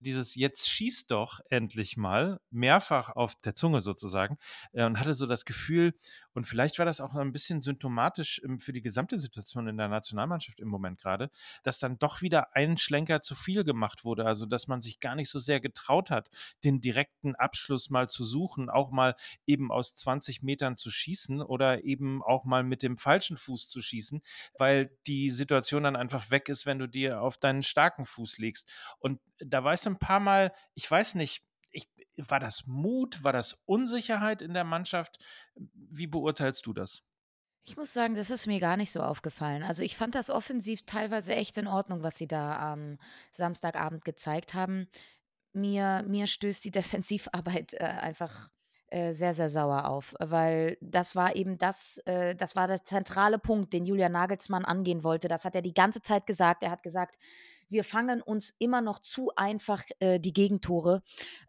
dieses 0.01 0.35
jetzt 0.35 0.69
schießt 0.69 1.11
doch 1.11 1.41
endlich 1.51 1.97
mal 1.97 2.41
mehrfach 2.51 3.15
auf 3.17 3.37
der 3.37 3.55
Zunge 3.55 3.81
sozusagen 3.81 4.39
äh, 4.73 4.85
und 4.85 4.99
hatte 4.99 5.15
so 5.15 5.27
das 5.27 5.45
Gefühl, 5.45 5.95
und 6.39 6.45
vielleicht 6.45 6.79
war 6.79 6.87
das 6.87 7.01
auch 7.01 7.17
ein 7.17 7.33
bisschen 7.33 7.63
symptomatisch 7.63 8.41
ähm, 8.45 8.61
für 8.61 8.73
die 8.73 8.81
gesamte 8.81 9.19
Situation 9.19 9.67
in 9.67 9.77
der 9.77 9.89
Nationalmannschaft 9.89 10.61
im 10.61 10.69
Moment 10.69 11.01
gerade, 11.01 11.31
dass 11.65 11.81
dann 11.81 11.99
doch 11.99 12.23
wieder 12.23 12.55
ein 12.55 12.77
Schlenker 12.77 13.21
zu 13.21 13.35
viel 13.35 13.65
gemacht 13.65 14.05
wurde. 14.05 14.25
Also, 14.25 14.47
dass 14.47 14.69
man 14.69 14.81
sich 14.81 15.01
gar 15.01 15.17
nicht 15.17 15.31
so 15.31 15.41
sehr 15.41 15.59
getraut 15.59 16.11
hat, 16.11 16.31
den 16.63 16.81
direkten 16.81 17.35
Abschluss 17.35 17.91
mal 17.91 18.09
zu 18.09 18.25
suchen, 18.25 18.71
auch 18.71 18.93
mal 18.93 19.17
eben 19.47 19.73
aus 19.73 19.97
20 19.97 20.43
Metern 20.43 20.77
zu 20.77 20.93
schießen 20.93 21.43
oder 21.43 21.83
eben 21.83 22.23
auch 22.23 22.45
mal 22.45 22.63
mit 22.63 22.85
dem 22.85 22.97
falschen 22.97 23.37
Fuß 23.37 23.69
zu 23.69 23.83
schießen, 23.83 24.23
weil 24.59 24.97
die 25.09 25.31
Situation 25.31 25.83
dann 25.83 25.97
einfach 25.97 26.31
weg 26.31 26.49
ist, 26.49 26.67
wenn 26.67 26.79
du 26.79 26.87
dir 26.87 27.21
auf 27.21 27.37
deinen 27.39 27.65
starken 27.65 28.05
Fuß 28.05 28.39
legst. 28.39 28.71
Und 29.01 29.21
da 29.41 29.63
weißt 29.63 29.87
du 29.87 29.88
ein 29.89 29.99
paar 29.99 30.21
Mal, 30.21 30.53
ich 30.75 30.91
weiß 30.91 31.15
nicht, 31.15 31.45
ich, 31.71 31.89
war 32.17 32.41
das 32.41 32.67
Mut, 32.67 33.23
war 33.23 33.33
das 33.33 33.63
Unsicherheit 33.67 34.43
in 34.43 34.55
der 34.55 34.65
Mannschaft? 34.65 35.19
Wie 35.75 36.07
beurteilst 36.07 36.67
du 36.67 36.73
das? 36.73 37.03
Ich 37.65 37.77
muss 37.77 37.93
sagen, 37.93 38.15
das 38.15 38.31
ist 38.31 38.47
mir 38.47 38.61
gar 38.61 38.79
nicht 38.79 38.91
so 38.91 39.01
aufgefallen. 39.03 39.63
Also 39.63 39.83
ich 39.83 39.95
fand 39.95 40.15
das 40.15 40.31
offensiv 40.31 40.87
teilweise 40.87 41.35
echt 41.35 41.59
in 41.59 41.67
Ordnung, 41.67 42.03
was 42.03 42.17
sie 42.17 42.27
da 42.27 42.73
am 42.73 42.99
Samstagabend 43.31 44.07
gezeigt 44.07 44.55
haben. 44.55 44.89
Mir, 45.53 46.03
mir 46.07 46.27
stößt 46.27 46.65
die 46.65 46.71
Defensivarbeit 46.71 47.75
äh, 47.75 47.85
einfach 47.85 48.49
äh, 48.87 49.13
sehr, 49.13 49.35
sehr 49.35 49.51
sauer 49.51 49.87
auf, 49.87 50.15
weil 50.19 50.79
das 50.81 51.15
war 51.15 51.37
eben 51.37 51.59
das, 51.59 51.99
äh, 52.07 52.35
das 52.35 52.57
war 52.57 52.69
der 52.69 52.85
zentrale 52.85 53.39
Punkt, 53.39 53.75
den 53.75 53.85
Julian 53.85 54.13
Nagelsmann 54.13 54.65
angehen 54.65 55.05
wollte. 55.05 55.29
Das 55.29 55.45
hat 55.45 55.55
er 55.55 55.61
die 55.61 55.75
ganze 55.75 56.01
Zeit 56.01 56.27
gesagt. 56.27 56.63
Er 56.63 56.71
hat 56.71 56.83
gesagt, 56.83 57.19
wir 57.69 57.85
fangen 57.85 58.23
uns 58.23 58.55
immer 58.59 58.81
noch 58.81 59.01
zu 59.01 59.31
einfach 59.37 59.85
äh, 60.01 60.19
die 60.21 60.33
Gegentore. 60.33 61.03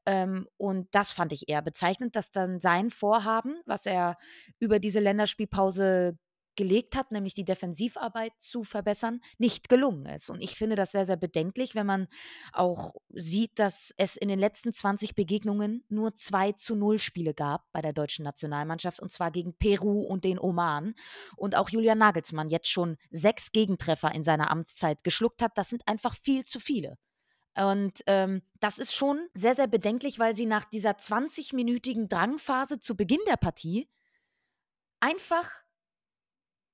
Ähm, 0.06 0.48
und 0.58 0.88
das 0.92 1.12
fand 1.12 1.34
ich 1.34 1.50
eher 1.50 1.62
bezeichnend, 1.62 2.16
dass 2.16 2.32
dann 2.32 2.60
sein 2.60 2.90
Vorhaben, 2.90 3.62
was 3.66 3.86
er 3.86 4.18
über 4.60 4.80
diese 4.80 5.00
Länderspielpause 5.00 6.18
gelegt 6.60 6.98
hat, 6.98 7.12
nämlich 7.12 7.34
die 7.34 7.46
Defensivarbeit 7.46 8.34
zu 8.38 8.66
verbessern, 8.66 9.22
nicht 9.38 9.70
gelungen 9.70 10.06
ist. 10.08 10.30
Und 10.30 10.42
ich 10.42 10.56
finde 10.56 10.76
das 10.76 10.92
sehr, 10.92 11.06
sehr 11.06 11.16
bedenklich, 11.16 11.74
wenn 11.74 11.86
man 11.86 12.10
auch 12.52 12.96
sieht, 13.14 13.58
dass 13.60 13.94
es 13.96 14.18
in 14.18 14.28
den 14.28 14.40
letzten 14.40 14.74
20 14.74 15.16
Begegnungen 15.16 15.86
nur 15.88 16.18
2 16.18 16.52
zu 16.52 16.76
0 16.76 17.00
Spiele 17.00 17.34
gab 17.34 17.72
bei 17.72 17.82
der 17.82 17.94
deutschen 17.94 18.26
Nationalmannschaft 18.26 19.00
und 19.00 19.10
zwar 19.10 19.32
gegen 19.32 19.54
Peru 19.54 20.02
und 20.02 20.26
den 20.26 20.38
Oman. 20.38 20.96
Und 21.38 21.56
auch 21.56 21.70
Julian 21.70 21.98
Nagelsmann 21.98 22.50
jetzt 22.50 22.70
schon 22.70 22.98
sechs 23.10 23.54
Gegentreffer 23.54 24.14
in 24.14 24.26
seiner 24.26 24.52
Amtszeit 24.52 25.06
geschluckt 25.06 25.42
hat. 25.42 25.58
Das 25.58 25.70
sind 25.70 25.88
einfach 25.88 26.18
viel 26.22 26.44
zu 26.44 26.60
viele. 26.60 26.98
Und 27.56 28.02
ähm, 28.06 28.42
das 28.60 28.80
ist 28.80 28.94
schon 28.94 29.30
sehr, 29.34 29.56
sehr 29.56 29.68
bedenklich, 29.68 30.20
weil 30.20 30.36
sie 30.36 30.46
nach 30.46 30.66
dieser 30.66 30.92
20-minütigen 30.92 32.10
Drangphase 32.10 32.80
zu 32.80 32.98
Beginn 32.98 33.22
der 33.28 33.38
Partie 33.38 33.88
einfach 35.00 35.50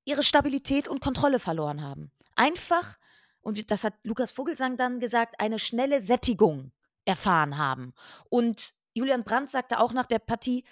ihre 0.06 0.24
Stabilität 0.24 0.88
und 0.88 1.02
Kontrolle 1.02 1.40
verloren 1.40 1.82
haben. 1.82 2.12
Einfach, 2.36 2.98
und 3.42 3.70
das 3.70 3.84
hat 3.84 3.94
Lukas 4.04 4.32
Vogelsang 4.32 4.78
dann 4.78 5.00
gesagt, 5.00 5.36
eine 5.40 5.60
schnelle 5.60 6.00
Sättigung 6.00 6.72
erfahren 7.06 7.58
haben. 7.58 7.94
Und 8.30 8.74
Julian 8.94 9.24
Brandt 9.24 9.52
sagte 9.52 9.80
auch 9.80 9.94
nach 9.94 10.06
der 10.06 10.20
Partie, 10.20 10.64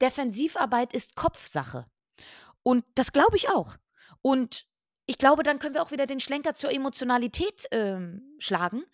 Defensivarbeit 0.00 0.94
ist 0.94 1.16
Kopfsache. 1.16 1.86
Und 2.62 2.84
das 2.94 3.12
glaube 3.12 3.36
ich 3.36 3.48
auch. 3.48 3.76
Und 4.20 4.66
ich 5.06 5.18
glaube, 5.18 5.42
dann 5.42 5.58
können 5.58 5.74
wir 5.74 5.82
auch 5.82 5.90
wieder 5.90 6.06
den 6.06 6.20
Schlenker 6.20 6.54
zur 6.54 6.72
Emotionalität 6.72 7.66
ähm, 7.70 8.36
schlagen, 8.38 8.84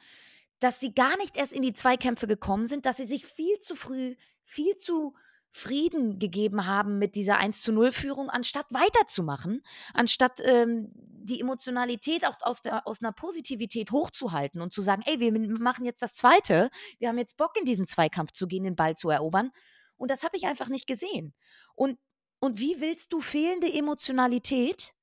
dass 0.59 0.81
sie 0.81 0.95
gar 0.95 1.17
nicht 1.19 1.37
erst 1.37 1.53
in 1.53 1.63
die 1.63 1.73
Zweikämpfe 1.73 2.27
gekommen 2.27 2.67
sind, 2.67 2.87
dass 2.87 2.97
sie 2.97 3.07
sich 3.07 3.27
viel 3.27 3.59
zu 3.59 3.77
früh, 3.77 4.17
viel 4.43 4.75
zu 4.77 5.15
Frieden 5.53 6.19
gegeben 6.19 6.67
haben 6.67 6.99
mit 6.99 7.15
dieser 7.15 7.39
1 7.39 7.63
zu 7.63 7.73
0 7.73 7.93
Führung, 7.93 8.31
anstatt 8.31 8.67
weiterzumachen, 8.71 9.63
anstatt 9.95 10.41
ähm, 10.45 10.91
die 10.95 11.41
Emotionalität 11.41 12.27
auch 12.27 12.37
aus, 12.41 12.63
der, 12.63 12.87
aus 12.87 13.03
einer 13.03 13.13
Positivität 13.13 13.91
hochzuhalten 13.91 14.61
und 14.61 14.73
zu 14.73 14.83
sagen, 14.83 15.03
ey, 15.07 15.21
wir 15.21 15.33
machen 15.59 15.85
jetzt 15.85 16.03
das 16.03 16.15
Zweite, 16.15 16.71
wir 16.99 17.09
haben 17.09 17.19
jetzt 17.19 17.37
Bock 17.37 17.57
in 17.59 17.65
diesen 17.65 17.87
Zweikampf 17.87 18.33
zu 18.33 18.47
gehen, 18.47 18.65
den 18.65 18.77
Ball 18.77 18.95
zu 18.95 19.11
erobern. 19.11 19.51
Und 19.97 20.11
das 20.11 20.23
habe 20.23 20.37
ich 20.37 20.47
einfach 20.47 20.69
nicht 20.69 20.87
gesehen. 20.87 21.35
Und, 21.75 21.99
und 22.41 22.59
wie 22.61 22.81
willst 22.81 23.13
du 23.13 23.21
fehlende 23.21 23.73
Emotionalität 23.73 24.95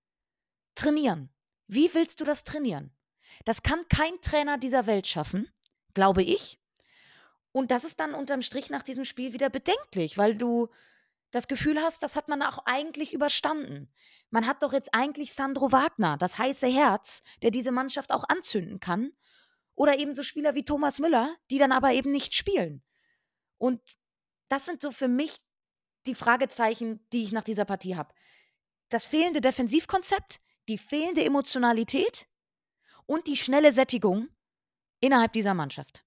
trainieren? 0.75 1.33
Wie 1.67 1.93
willst 1.93 2.19
du 2.21 2.23
das 2.23 2.43
trainieren? 2.43 2.95
Das 3.43 3.61
kann 3.61 3.79
kein 3.89 4.21
Trainer 4.21 4.57
dieser 4.57 4.87
Welt 4.87 5.07
schaffen, 5.07 5.49
glaube 5.93 6.23
ich. 6.23 6.59
Und 7.55 7.71
das 7.71 7.85
ist 7.85 8.01
dann 8.01 8.13
unterm 8.13 8.41
Strich 8.41 8.69
nach 8.69 8.83
diesem 8.83 9.05
Spiel 9.05 9.31
wieder 9.31 9.49
bedenklich, 9.49 10.17
weil 10.17 10.35
du 10.35 10.67
das 11.31 11.47
Gefühl 11.47 11.79
hast, 11.79 12.03
das 12.03 12.17
hat 12.17 12.27
man 12.27 12.41
auch 12.41 12.65
eigentlich 12.65 13.13
überstanden. 13.13 13.89
Man 14.29 14.45
hat 14.45 14.61
doch 14.61 14.73
jetzt 14.73 14.89
eigentlich 14.91 15.33
Sandro 15.33 15.71
Wagner, 15.71 16.17
das 16.17 16.37
heiße 16.37 16.67
Herz, 16.67 17.23
der 17.43 17.51
diese 17.51 17.71
Mannschaft 17.71 18.11
auch 18.11 18.25
anzünden 18.27 18.81
kann. 18.81 19.13
Oder 19.73 19.97
eben 19.99 20.13
so 20.13 20.21
Spieler 20.21 20.53
wie 20.55 20.65
Thomas 20.65 20.99
Müller, 20.99 21.33
die 21.49 21.57
dann 21.57 21.71
aber 21.71 21.93
eben 21.93 22.11
nicht 22.11 22.35
spielen. 22.35 22.83
Und 23.57 23.79
das 24.49 24.65
sind 24.65 24.81
so 24.81 24.91
für 24.91 25.07
mich 25.07 25.37
die 26.07 26.15
Fragezeichen, 26.15 27.07
die 27.13 27.23
ich 27.23 27.31
nach 27.31 27.45
dieser 27.45 27.63
Partie 27.63 27.95
habe. 27.95 28.13
Das 28.89 29.05
fehlende 29.05 29.39
Defensivkonzept, 29.39 30.41
die 30.67 30.77
fehlende 30.77 31.23
Emotionalität 31.23 32.27
und 33.05 33.27
die 33.27 33.37
schnelle 33.37 33.71
Sättigung 33.71 34.27
innerhalb 34.99 35.31
dieser 35.31 35.53
Mannschaft. 35.53 36.05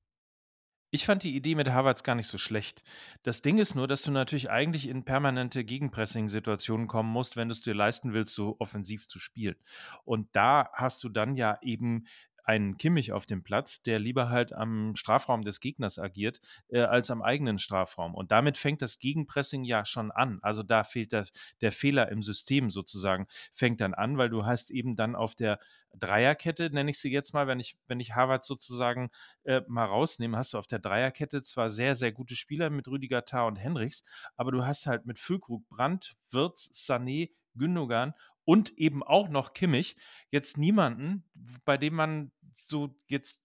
Ich 0.91 1.05
fand 1.05 1.23
die 1.23 1.37
Idee 1.37 1.55
mit 1.55 1.69
Havertz 1.69 2.03
gar 2.03 2.15
nicht 2.15 2.29
so 2.29 2.39
schlecht. 2.39 2.83
Das 3.23 3.43
Ding 3.43 3.59
ist 3.59 3.75
nur, 3.75 3.87
dass 3.87 4.03
du 4.03 4.11
natürlich 4.11 4.51
eigentlich 4.51 4.89
in 4.89 5.05
permanente 5.05 5.63
Gegenpressing-Situationen 5.63 6.87
kommen 6.87 7.11
musst, 7.11 7.37
wenn 7.37 7.49
du 7.49 7.53
es 7.53 7.61
dir 7.61 7.75
leisten 7.75 8.15
willst, 8.15 8.35
so 8.35 8.57
offensiv 8.59 9.07
zu 9.07 9.19
spielen. 9.19 9.57
Und 10.05 10.35
da 10.35 10.71
hast 10.73 11.05
du 11.05 11.11
dann 11.11 11.37
ja 11.37 11.59
eben 11.61 12.07
einen 12.49 12.79
Kimmich 12.79 13.13
auf 13.13 13.27
dem 13.27 13.43
Platz, 13.43 13.83
der 13.83 13.99
lieber 13.99 14.31
halt 14.31 14.55
am 14.55 14.97
Strafraum 14.97 15.43
des 15.43 15.61
Gegners 15.61 15.99
agiert, 15.99 16.41
äh, 16.69 16.81
als 16.81 17.11
am 17.11 17.21
eigenen 17.21 17.59
Strafraum. 17.59 18.15
Und 18.15 18.33
damit 18.33 18.57
fängt 18.57 18.81
das 18.81 18.99
Gegenpressing 18.99 19.65
ja 19.65 19.85
schon 19.85 20.11
an. 20.11 20.39
Also 20.41 20.63
da 20.63 20.83
fehlt 20.83 21.13
der, 21.13 21.27
der 21.61 21.73
Fehler 21.73 22.11
im 22.11 22.23
System 22.23 22.71
sozusagen, 22.71 23.27
fängt 23.53 23.83
dann 23.83 23.93
an, 23.93 24.17
weil 24.17 24.31
du 24.31 24.47
hast 24.47 24.71
eben 24.71 24.97
dann 24.97 25.15
auf 25.15 25.35
der 25.35 25.59
Dreierkette, 25.93 26.71
nenne 26.71 26.91
ich 26.91 26.99
sie 26.99 27.11
jetzt 27.11 27.35
mal, 27.35 27.47
wenn 27.49 27.61
ich, 27.61 27.77
wenn 27.87 28.01
ich 28.01 28.15
Harvard 28.15 28.47
sozusagen 28.47 29.11
äh, 29.45 29.61
mal 29.69 29.85
rausnehme, 29.85 30.39
hast 30.39 30.55
du 30.55 30.59
auf 30.59 30.67
der 30.67 30.79
Dreierkette 30.79 31.43
zwar 31.43 31.69
sehr, 31.69 31.97
sehr 31.97 32.13
gute 32.13 32.35
Spieler 32.35 32.71
mit 32.71 32.89
Rüdiger 32.89 33.27
Tarr 33.27 33.47
und 33.47 33.57
Henrichs, 33.57 34.05
aber 34.37 34.53
du 34.53 34.65
hast 34.65 34.87
halt 34.87 35.05
mit 35.05 35.19
Füllkrug, 35.19 35.69
Brandt, 35.69 36.17
Wirtz, 36.31 36.71
Sané, 36.73 37.31
Gündogan 37.55 38.15
und 38.49 38.79
eben 38.79 39.03
auch 39.03 39.29
noch 39.29 39.53
Kimmich 39.53 39.95
jetzt 40.31 40.57
niemanden, 40.57 41.23
bei 41.67 41.77
dem 41.77 41.95
man 41.95 42.33
so 42.55 42.99
jetzt 43.07 43.43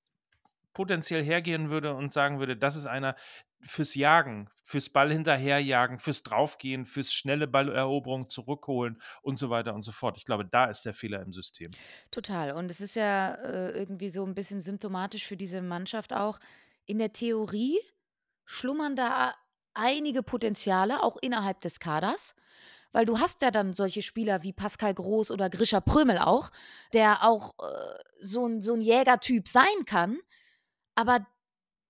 potenziell 0.71 1.21
hergehen 1.21 1.69
würde 1.69 1.93
und 1.93 2.09
sagen 2.09 2.39
würde, 2.39 2.55
das 2.55 2.77
ist 2.77 2.85
einer 2.85 3.17
fürs 3.59 3.95
Jagen, 3.95 4.49
fürs 4.63 4.89
Ball 4.89 5.11
hinterherjagen, 5.11 5.99
fürs 5.99 6.23
Draufgehen, 6.23 6.85
fürs 6.85 7.11
schnelle 7.11 7.47
Balleroberung 7.47 8.29
zurückholen 8.29 9.01
und 9.21 9.35
so 9.35 9.49
weiter 9.49 9.73
und 9.73 9.83
so 9.83 9.91
fort. 9.91 10.17
Ich 10.17 10.23
glaube, 10.23 10.45
da 10.45 10.65
ist 10.67 10.85
der 10.85 10.93
Fehler 10.93 11.21
im 11.21 11.33
System. 11.33 11.71
Total. 12.09 12.53
Und 12.53 12.71
es 12.71 12.79
ist 12.79 12.95
ja 12.95 13.33
äh, 13.33 13.71
irgendwie 13.71 14.09
so 14.09 14.25
ein 14.25 14.33
bisschen 14.33 14.61
symptomatisch 14.61 15.27
für 15.27 15.35
diese 15.35 15.61
Mannschaft 15.61 16.13
auch. 16.13 16.39
In 16.85 16.97
der 16.97 17.11
Theorie 17.11 17.77
schlummern 18.45 18.95
da 18.95 19.33
einige 19.73 20.23
Potenziale, 20.23 21.03
auch 21.03 21.17
innerhalb 21.21 21.59
des 21.59 21.81
Kaders 21.81 22.35
weil 22.93 23.05
du 23.05 23.19
hast 23.19 23.41
ja 23.41 23.51
dann 23.51 23.73
solche 23.73 24.01
Spieler 24.01 24.43
wie 24.43 24.53
Pascal 24.53 24.93
Groß 24.93 25.31
oder 25.31 25.49
Grisha 25.49 25.81
Prömel 25.81 26.19
auch, 26.19 26.51
der 26.93 27.23
auch 27.23 27.55
äh, 27.59 27.99
so, 28.21 28.45
ein, 28.45 28.61
so 28.61 28.73
ein 28.73 28.81
Jägertyp 28.81 29.49
sein 29.49 29.85
kann, 29.85 30.17
aber 30.95 31.27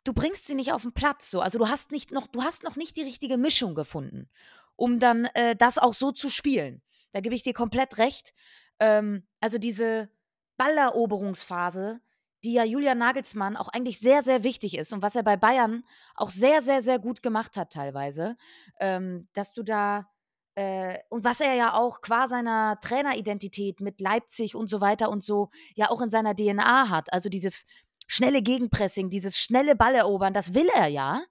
du 0.04 0.14
bringst 0.14 0.48
sie 0.48 0.56
nicht 0.56 0.72
auf 0.72 0.82
den 0.82 0.94
Platz 0.94 1.30
so. 1.30 1.42
Also 1.42 1.60
du 1.60 1.70
hast 1.70 1.92
nicht 1.92 2.12
noch, 2.12 2.28
du 2.28 2.42
hast 2.42 2.64
noch 2.64 2.76
nicht 2.76 2.98
die 2.98 3.04
richtige 3.04 3.38
Mischung 3.38 3.76
gefunden, 3.76 4.30
um 4.76 5.00
dann 5.00 5.26
äh, 5.34 5.56
das 5.56 5.78
auch 5.78 5.94
so 5.94 6.12
zu 6.12 6.30
spielen. 6.30 6.82
Da 7.12 7.20
gebe 7.20 7.36
ich 7.36 7.44
dir 7.44 7.54
komplett 7.54 7.98
recht. 7.98 8.34
Ähm, 8.80 9.28
also 9.40 9.58
diese 9.58 10.10
Balleroberungsphase, 10.58 12.00
die 12.44 12.54
ja 12.54 12.64
Julian 12.64 12.98
Nagelsmann 12.98 13.56
auch 13.56 13.70
eigentlich 13.70 14.00
sehr, 14.00 14.24
sehr 14.24 14.44
wichtig 14.44 14.78
ist 14.78 14.94
und 14.94 15.02
was 15.02 15.16
er 15.16 15.24
bei 15.24 15.38
Bayern 15.38 15.84
auch 16.16 16.30
sehr, 16.30 16.62
sehr, 16.62 16.82
sehr 16.82 17.00
gut 17.00 17.22
gemacht 17.22 17.58
hat 17.58 17.72
teilweise, 17.72 18.38
ähm, 18.80 19.28
dass 19.34 19.54
du 19.54 19.64
da 19.64 20.10
äh, 20.56 21.00
und 21.10 21.24
was 21.24 21.40
er 21.42 21.56
ja 21.56 21.74
auch 21.74 22.02
qua 22.02 22.28
seiner 22.28 22.80
Traineridentität 22.80 23.80
mit 23.80 24.00
Leipzig 24.00 24.56
und 24.56 24.68
so 24.68 24.82
weiter 24.82 25.10
und 25.10 25.24
so 25.24 25.50
ja 25.76 25.90
auch 25.90 26.02
in 26.02 26.10
seiner 26.10 26.36
DNA 26.36 26.90
hat. 26.90 27.12
Also 27.12 27.30
dieses 27.30 27.66
schnelle 28.08 28.42
Gegenpressing, 28.42 29.10
dieses 29.10 29.38
schnelle 29.38 29.76
Ballerobern, 29.76 30.34
das 30.34 30.54
will 30.54 30.68
er 30.76 30.88
ja. 30.88 31.24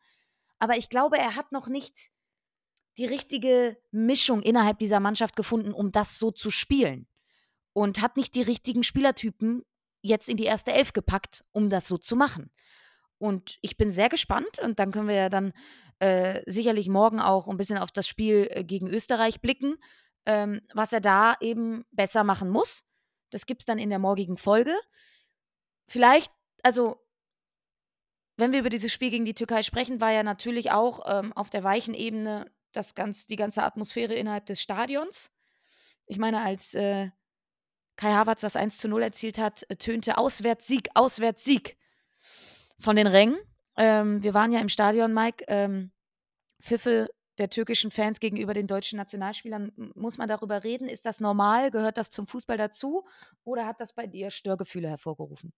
Aber 0.59 0.77
ich 0.77 0.89
glaube, 0.89 1.19
er 1.19 1.37
hat 1.37 1.53
noch 1.53 1.69
nicht 1.69 2.11
die 2.99 3.07
richtige 3.07 3.79
Mischung 3.91 4.43
innerhalb 4.43 4.79
dieser 4.79 5.01
Mannschaft 5.01 5.37
gefunden, 5.37 5.73
um 5.73 5.93
das 5.93 6.19
so 6.19 6.31
zu 6.31 6.51
spielen. 6.51 7.07
Und 7.73 8.03
hat 8.03 8.17
nicht 8.17 8.35
die 8.35 8.43
richtigen 8.43 8.83
Spielertypen 8.83 9.63
jetzt 10.03 10.29
in 10.29 10.37
die 10.37 10.45
erste 10.45 10.73
Elf 10.73 10.93
gepackt, 10.93 11.45
um 11.53 11.71
das 11.71 11.89
so 11.89 11.97
zu 11.97 12.17
machen. 12.17 12.51
Und 13.19 13.59
ich 13.63 13.77
bin 13.77 13.91
sehr 13.91 14.09
gespannt 14.09 14.59
und 14.63 14.79
dann 14.79 14.91
können 14.91 15.09
wir 15.09 15.15
ja 15.15 15.29
dann 15.29 15.53
äh, 16.03 16.43
sicherlich 16.51 16.89
morgen 16.89 17.21
auch 17.21 17.47
ein 17.47 17.57
bisschen 17.57 17.79
auf 17.79 17.93
das 17.93 18.09
Spiel 18.09 18.49
äh, 18.51 18.65
gegen 18.65 18.89
Österreich 18.89 19.41
blicken, 19.41 19.77
ähm, 20.27 20.61
was 20.75 20.93
er 20.93 21.01
da 21.01 21.37
eben 21.41 21.85
besser 21.93 22.25
machen 22.25 22.51
muss. 22.51 22.85
Das 23.31 23.47
gibt 23.47 23.63
es 23.63 23.67
dann 23.67 23.79
in 23.79 23.89
der 23.89 24.01
morgigen 24.01 24.37
Folge. 24.37 24.75
Vielleicht, 25.87 26.33
also, 26.65 26.97
wenn 28.37 28.51
wir 28.51 28.59
über 28.59 28.69
dieses 28.69 28.93
Spiel 28.93 29.11
gegen 29.11 29.25
die 29.25 29.35
Türkei 29.35 29.63
sprechen, 29.63 30.01
war 30.01 30.11
ja 30.11 30.25
natürlich 30.25 30.73
auch 30.73 31.07
ähm, 31.07 31.33
auf 31.35 31.51
der 31.51 31.63
weichen 31.63 31.95
Ebene 31.95 32.51
das 32.73 32.97
ganz, 32.97 33.29
die 33.29 33.37
ganze 33.37 33.63
Atmosphäre 33.63 34.15
innerhalb 34.15 34.47
des 34.47 34.61
Stadions. 34.61 35.31
Ich 36.07 36.19
meine, 36.19 36.43
als 36.43 36.75
äh, 36.75 37.11
Kai 37.95 38.13
Havertz 38.13 38.41
das 38.41 38.57
1 38.57 38.79
zu 38.79 38.89
0 38.89 39.05
erzielt 39.05 39.39
hat, 39.39 39.71
äh, 39.71 39.77
tönte 39.77 40.19
Auswärtssieg, 40.19 40.89
Auswärtssieg 40.95 41.77
von 42.81 42.97
den 42.97 43.07
Rängen. 43.07 43.39
Ähm, 43.77 44.23
wir 44.23 44.35
waren 44.35 44.53
ja 44.53 44.61
im 44.61 44.69
Stadion, 44.69 45.15
Mike. 45.15 45.45
Ähm, 45.49 45.93
Pfiffe 46.61 47.09
der 47.39 47.51
türkischen 47.51 47.91
Fans 47.91 48.21
gegenüber 48.21 48.55
den 48.55 48.67
deutschen 48.67 48.97
Nationalspielern. 48.99 49.73
Muss 49.95 50.19
man 50.19 50.29
darüber 50.29 50.65
reden? 50.65 50.89
Ist 50.89 51.07
das 51.07 51.21
normal? 51.21 51.71
Gehört 51.71 51.99
das 51.99 52.11
zum 52.11 52.27
Fußball 52.27 52.59
dazu? 52.59 53.07
Oder 53.45 53.67
hat 53.67 53.81
das 53.81 53.95
bei 53.95 54.07
dir 54.07 54.31
Störgefühle 54.31 54.89
hervorgerufen? 54.89 55.53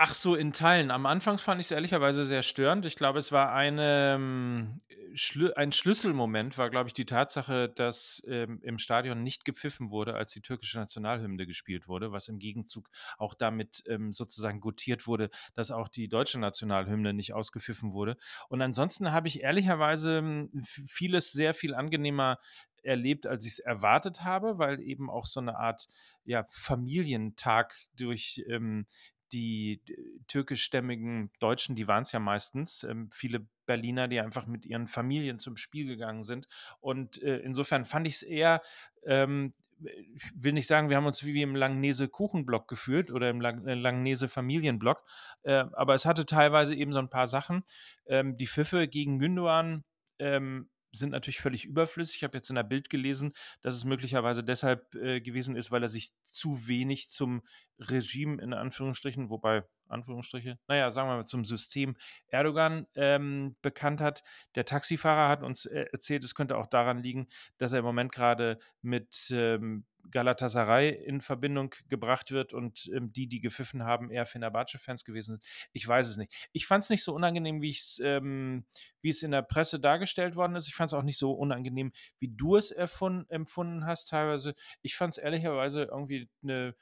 Ach 0.00 0.14
so, 0.14 0.36
in 0.36 0.52
Teilen. 0.52 0.92
Am 0.92 1.06
Anfang 1.06 1.38
fand 1.38 1.60
ich 1.60 1.66
es 1.66 1.70
ehrlicherweise 1.72 2.24
sehr 2.24 2.42
störend. 2.42 2.86
Ich 2.86 2.94
glaube, 2.94 3.18
es 3.18 3.32
war 3.32 3.52
eine 3.52 4.14
ähm, 4.14 4.80
Schlü 5.14 5.50
ein 5.56 5.72
Schlüsselmoment 5.72 6.56
war, 6.56 6.70
glaube 6.70 6.86
ich, 6.86 6.92
die 6.92 7.04
Tatsache, 7.04 7.68
dass 7.68 8.22
ähm, 8.28 8.60
im 8.62 8.78
Stadion 8.78 9.24
nicht 9.24 9.44
gepfiffen 9.44 9.90
wurde, 9.90 10.14
als 10.14 10.30
die 10.32 10.40
türkische 10.40 10.78
Nationalhymne 10.78 11.48
gespielt 11.48 11.88
wurde, 11.88 12.12
was 12.12 12.28
im 12.28 12.38
Gegenzug 12.38 12.88
auch 13.16 13.34
damit 13.34 13.82
ähm, 13.88 14.12
sozusagen 14.12 14.60
gutiert 14.60 15.08
wurde, 15.08 15.30
dass 15.56 15.72
auch 15.72 15.88
die 15.88 16.06
deutsche 16.08 16.38
Nationalhymne 16.38 17.12
nicht 17.12 17.34
ausgepfiffen 17.34 17.92
wurde. 17.92 18.16
Und 18.48 18.62
ansonsten 18.62 19.10
habe 19.10 19.26
ich 19.26 19.42
ehrlicherweise 19.42 20.18
hm, 20.18 20.48
vieles 20.62 21.32
sehr 21.32 21.54
viel 21.54 21.74
angenehmer 21.74 22.38
erlebt, 22.84 23.26
als 23.26 23.44
ich 23.44 23.54
es 23.54 23.58
erwartet 23.58 24.22
habe, 24.22 24.58
weil 24.58 24.80
eben 24.80 25.10
auch 25.10 25.26
so 25.26 25.40
eine 25.40 25.58
Art 25.58 25.88
ja, 26.24 26.44
Familientag 26.48 27.74
durch 27.96 28.44
ähm, 28.48 28.86
die 29.32 29.82
türkischstämmigen 30.26 31.30
Deutschen, 31.40 31.76
die 31.76 31.88
waren 31.88 32.02
es 32.02 32.12
ja 32.12 32.20
meistens, 32.20 32.84
ähm, 32.84 33.10
viele 33.10 33.46
Berliner, 33.66 34.08
die 34.08 34.20
einfach 34.20 34.46
mit 34.46 34.64
ihren 34.66 34.86
Familien 34.86 35.38
zum 35.38 35.56
Spiel 35.56 35.86
gegangen 35.86 36.24
sind. 36.24 36.48
Und 36.80 37.22
äh, 37.22 37.38
insofern 37.38 37.84
fand 37.84 38.06
ich 38.06 38.16
es 38.16 38.22
eher, 38.22 38.62
ähm, 39.04 39.52
ich 39.80 40.32
will 40.34 40.52
nicht 40.52 40.66
sagen, 40.66 40.88
wir 40.88 40.96
haben 40.96 41.06
uns 41.06 41.24
wie 41.24 41.40
im 41.40 41.54
Langnese 41.54 42.08
Kuchenblock 42.08 42.66
gefühlt 42.66 43.10
oder 43.10 43.30
im 43.30 43.40
äh, 43.40 43.74
Langnese 43.74 44.28
Familienblock, 44.28 45.04
äh, 45.42 45.64
aber 45.72 45.94
es 45.94 46.04
hatte 46.04 46.26
teilweise 46.26 46.74
eben 46.74 46.92
so 46.92 46.98
ein 46.98 47.10
paar 47.10 47.28
Sachen. 47.28 47.62
Ähm, 48.06 48.36
die 48.36 48.46
Pfiffe 48.46 48.88
gegen 48.88 49.18
Gündogan 49.18 49.84
ähm, 50.18 50.68
sind 50.92 51.10
natürlich 51.10 51.40
völlig 51.40 51.64
überflüssig. 51.64 52.16
Ich 52.16 52.24
habe 52.24 52.36
jetzt 52.36 52.50
in 52.50 52.56
der 52.56 52.62
Bild 52.62 52.90
gelesen, 52.90 53.32
dass 53.62 53.74
es 53.74 53.84
möglicherweise 53.84 54.42
deshalb 54.42 54.94
äh, 54.94 55.20
gewesen 55.20 55.56
ist, 55.56 55.70
weil 55.70 55.82
er 55.82 55.88
sich 55.88 56.12
zu 56.22 56.66
wenig 56.66 57.08
zum 57.08 57.42
Regime 57.78 58.42
in 58.42 58.52
Anführungsstrichen, 58.52 59.30
wobei 59.30 59.64
Anführungsstriche, 59.88 60.58
naja, 60.68 60.90
sagen 60.90 61.08
wir 61.08 61.16
mal 61.16 61.24
zum 61.24 61.44
System 61.44 61.96
Erdogan 62.28 62.86
ähm, 62.94 63.56
bekannt 63.62 64.00
hat. 64.00 64.22
Der 64.54 64.64
Taxifahrer 64.64 65.28
hat 65.28 65.42
uns 65.42 65.66
äh, 65.66 65.86
erzählt, 65.92 66.24
es 66.24 66.34
könnte 66.34 66.56
auch 66.56 66.66
daran 66.66 67.02
liegen, 67.02 67.28
dass 67.56 67.72
er 67.72 67.80
im 67.80 67.84
Moment 67.84 68.12
gerade 68.12 68.58
mit 68.82 69.30
ähm, 69.30 69.84
Galatasaray 70.10 70.90
in 70.90 71.20
Verbindung 71.20 71.74
gebracht 71.88 72.30
wird 72.30 72.52
und 72.52 72.90
ähm, 72.94 73.12
die, 73.12 73.26
die 73.26 73.40
gepfiffen 73.40 73.84
haben, 73.84 74.10
eher 74.10 74.26
Fenerbahce-Fans 74.26 75.04
gewesen 75.04 75.36
sind. 75.36 75.44
Ich 75.72 75.86
weiß 75.86 76.08
es 76.08 76.16
nicht. 76.16 76.48
Ich 76.52 76.66
fand 76.66 76.84
es 76.84 76.90
nicht 76.90 77.04
so 77.04 77.14
unangenehm, 77.14 77.60
wie 77.60 77.76
ähm, 78.00 78.64
es 79.02 79.22
in 79.22 79.30
der 79.30 79.42
Presse 79.42 79.80
dargestellt 79.80 80.36
worden 80.36 80.56
ist. 80.56 80.68
Ich 80.68 80.74
fand 80.74 80.90
es 80.90 80.94
auch 80.94 81.02
nicht 81.02 81.18
so 81.18 81.32
unangenehm, 81.32 81.92
wie 82.18 82.28
du 82.28 82.56
es 82.56 82.70
empfunden 82.70 83.86
hast 83.86 84.08
teilweise. 84.08 84.54
Ich 84.82 84.96
fand 84.96 85.14
es 85.14 85.18
ehrlicherweise 85.18 85.84
irgendwie 85.84 86.28
eine 86.42 86.74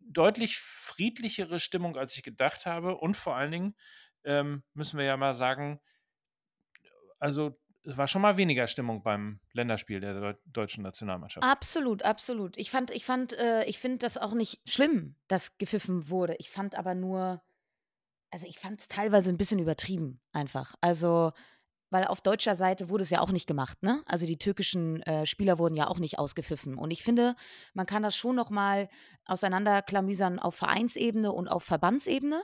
deutlich 0.00 0.58
friedlichere 0.58 1.60
Stimmung, 1.60 1.96
als 1.96 2.16
ich 2.16 2.22
gedacht 2.22 2.66
habe. 2.66 2.96
Und 2.96 3.16
vor 3.16 3.36
allen 3.36 3.52
Dingen 3.52 3.76
ähm, 4.24 4.62
müssen 4.74 4.98
wir 4.98 5.04
ja 5.04 5.16
mal 5.16 5.34
sagen, 5.34 5.80
also 7.18 7.58
es 7.84 7.96
war 7.96 8.06
schon 8.08 8.22
mal 8.22 8.36
weniger 8.36 8.66
Stimmung 8.66 9.02
beim 9.02 9.40
Länderspiel 9.52 10.00
der 10.00 10.38
deutschen 10.46 10.82
Nationalmannschaft. 10.82 11.46
Absolut, 11.46 12.02
absolut. 12.02 12.56
Ich 12.56 12.70
fand, 12.70 12.90
ich 12.90 13.04
fand, 13.04 13.32
äh, 13.32 13.64
ich 13.64 13.78
finde 13.78 13.98
das 13.98 14.18
auch 14.18 14.34
nicht 14.34 14.60
schlimm, 14.68 15.16
dass 15.28 15.58
gepfiffen 15.58 16.08
wurde. 16.08 16.36
Ich 16.38 16.50
fand 16.50 16.76
aber 16.76 16.94
nur, 16.94 17.42
also 18.30 18.46
ich 18.46 18.58
fand 18.58 18.80
es 18.80 18.88
teilweise 18.88 19.30
ein 19.30 19.36
bisschen 19.36 19.58
übertrieben 19.58 20.20
einfach. 20.32 20.74
Also 20.80 21.32
weil 21.92 22.06
auf 22.06 22.22
deutscher 22.22 22.56
Seite 22.56 22.88
wurde 22.88 23.02
es 23.02 23.10
ja 23.10 23.20
auch 23.20 23.30
nicht 23.30 23.46
gemacht, 23.46 23.82
ne? 23.82 24.02
Also 24.06 24.24
die 24.24 24.38
türkischen 24.38 25.02
äh, 25.02 25.26
Spieler 25.26 25.58
wurden 25.58 25.76
ja 25.76 25.88
auch 25.88 25.98
nicht 25.98 26.18
ausgepfiffen. 26.18 26.78
Und 26.78 26.90
ich 26.90 27.04
finde, 27.04 27.36
man 27.74 27.84
kann 27.84 28.02
das 28.02 28.16
schon 28.16 28.34
noch 28.34 28.48
mal 28.48 28.88
auseinanderklamüsern 29.26 30.38
auf 30.38 30.54
Vereinsebene 30.54 31.30
und 31.30 31.48
auf 31.48 31.64
Verbandsebene 31.64 32.42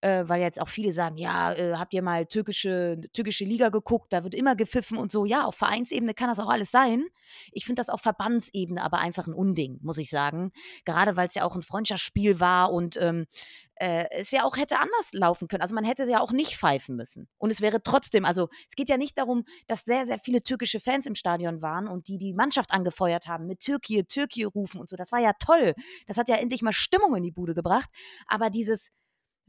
äh, 0.00 0.24
weil 0.26 0.40
jetzt 0.40 0.60
auch 0.60 0.68
viele 0.68 0.92
sagen, 0.92 1.16
ja, 1.16 1.52
äh, 1.52 1.74
habt 1.76 1.92
ihr 1.94 2.02
mal 2.02 2.26
türkische, 2.26 3.00
türkische 3.12 3.44
Liga 3.44 3.68
geguckt, 3.68 4.12
da 4.12 4.24
wird 4.24 4.34
immer 4.34 4.56
gepfiffen 4.56 4.98
und 4.98 5.12
so. 5.12 5.24
Ja, 5.24 5.44
auf 5.44 5.56
Vereinsebene 5.56 6.14
kann 6.14 6.28
das 6.28 6.38
auch 6.38 6.48
alles 6.48 6.70
sein. 6.70 7.04
Ich 7.52 7.64
finde 7.64 7.80
das 7.80 7.88
auf 7.88 8.00
Verbandsebene 8.00 8.82
aber 8.82 8.98
einfach 8.98 9.26
ein 9.26 9.34
Unding, 9.34 9.78
muss 9.82 9.98
ich 9.98 10.10
sagen. 10.10 10.52
Gerade 10.84 11.16
weil 11.16 11.28
es 11.28 11.34
ja 11.34 11.44
auch 11.44 11.54
ein 11.54 11.62
Freundschaftsspiel 11.62 12.40
war 12.40 12.72
und 12.72 12.96
ähm, 12.96 13.26
äh, 13.80 14.06
es 14.10 14.30
ja 14.30 14.44
auch 14.44 14.56
hätte 14.56 14.78
anders 14.78 15.12
laufen 15.12 15.48
können. 15.48 15.62
Also 15.62 15.74
man 15.74 15.84
hätte 15.84 16.04
ja 16.04 16.20
auch 16.20 16.32
nicht 16.32 16.56
pfeifen 16.56 16.96
müssen. 16.96 17.28
Und 17.38 17.50
es 17.50 17.60
wäre 17.60 17.82
trotzdem, 17.82 18.24
also 18.24 18.48
es 18.68 18.76
geht 18.76 18.88
ja 18.88 18.96
nicht 18.96 19.16
darum, 19.18 19.44
dass 19.66 19.84
sehr, 19.84 20.06
sehr 20.06 20.18
viele 20.18 20.42
türkische 20.42 20.80
Fans 20.80 21.06
im 21.06 21.14
Stadion 21.14 21.62
waren 21.62 21.88
und 21.88 22.08
die 22.08 22.18
die 22.18 22.34
Mannschaft 22.34 22.72
angefeuert 22.72 23.26
haben 23.26 23.46
mit 23.46 23.60
Türkei, 23.60 24.02
Türkei 24.06 24.44
rufen 24.46 24.80
und 24.80 24.90
so. 24.90 24.96
Das 24.96 25.12
war 25.12 25.20
ja 25.20 25.32
toll. 25.38 25.74
Das 26.06 26.16
hat 26.16 26.28
ja 26.28 26.36
endlich 26.36 26.62
mal 26.62 26.72
Stimmung 26.72 27.16
in 27.16 27.22
die 27.22 27.30
Bude 27.30 27.54
gebracht. 27.54 27.88
Aber 28.26 28.50
dieses 28.50 28.90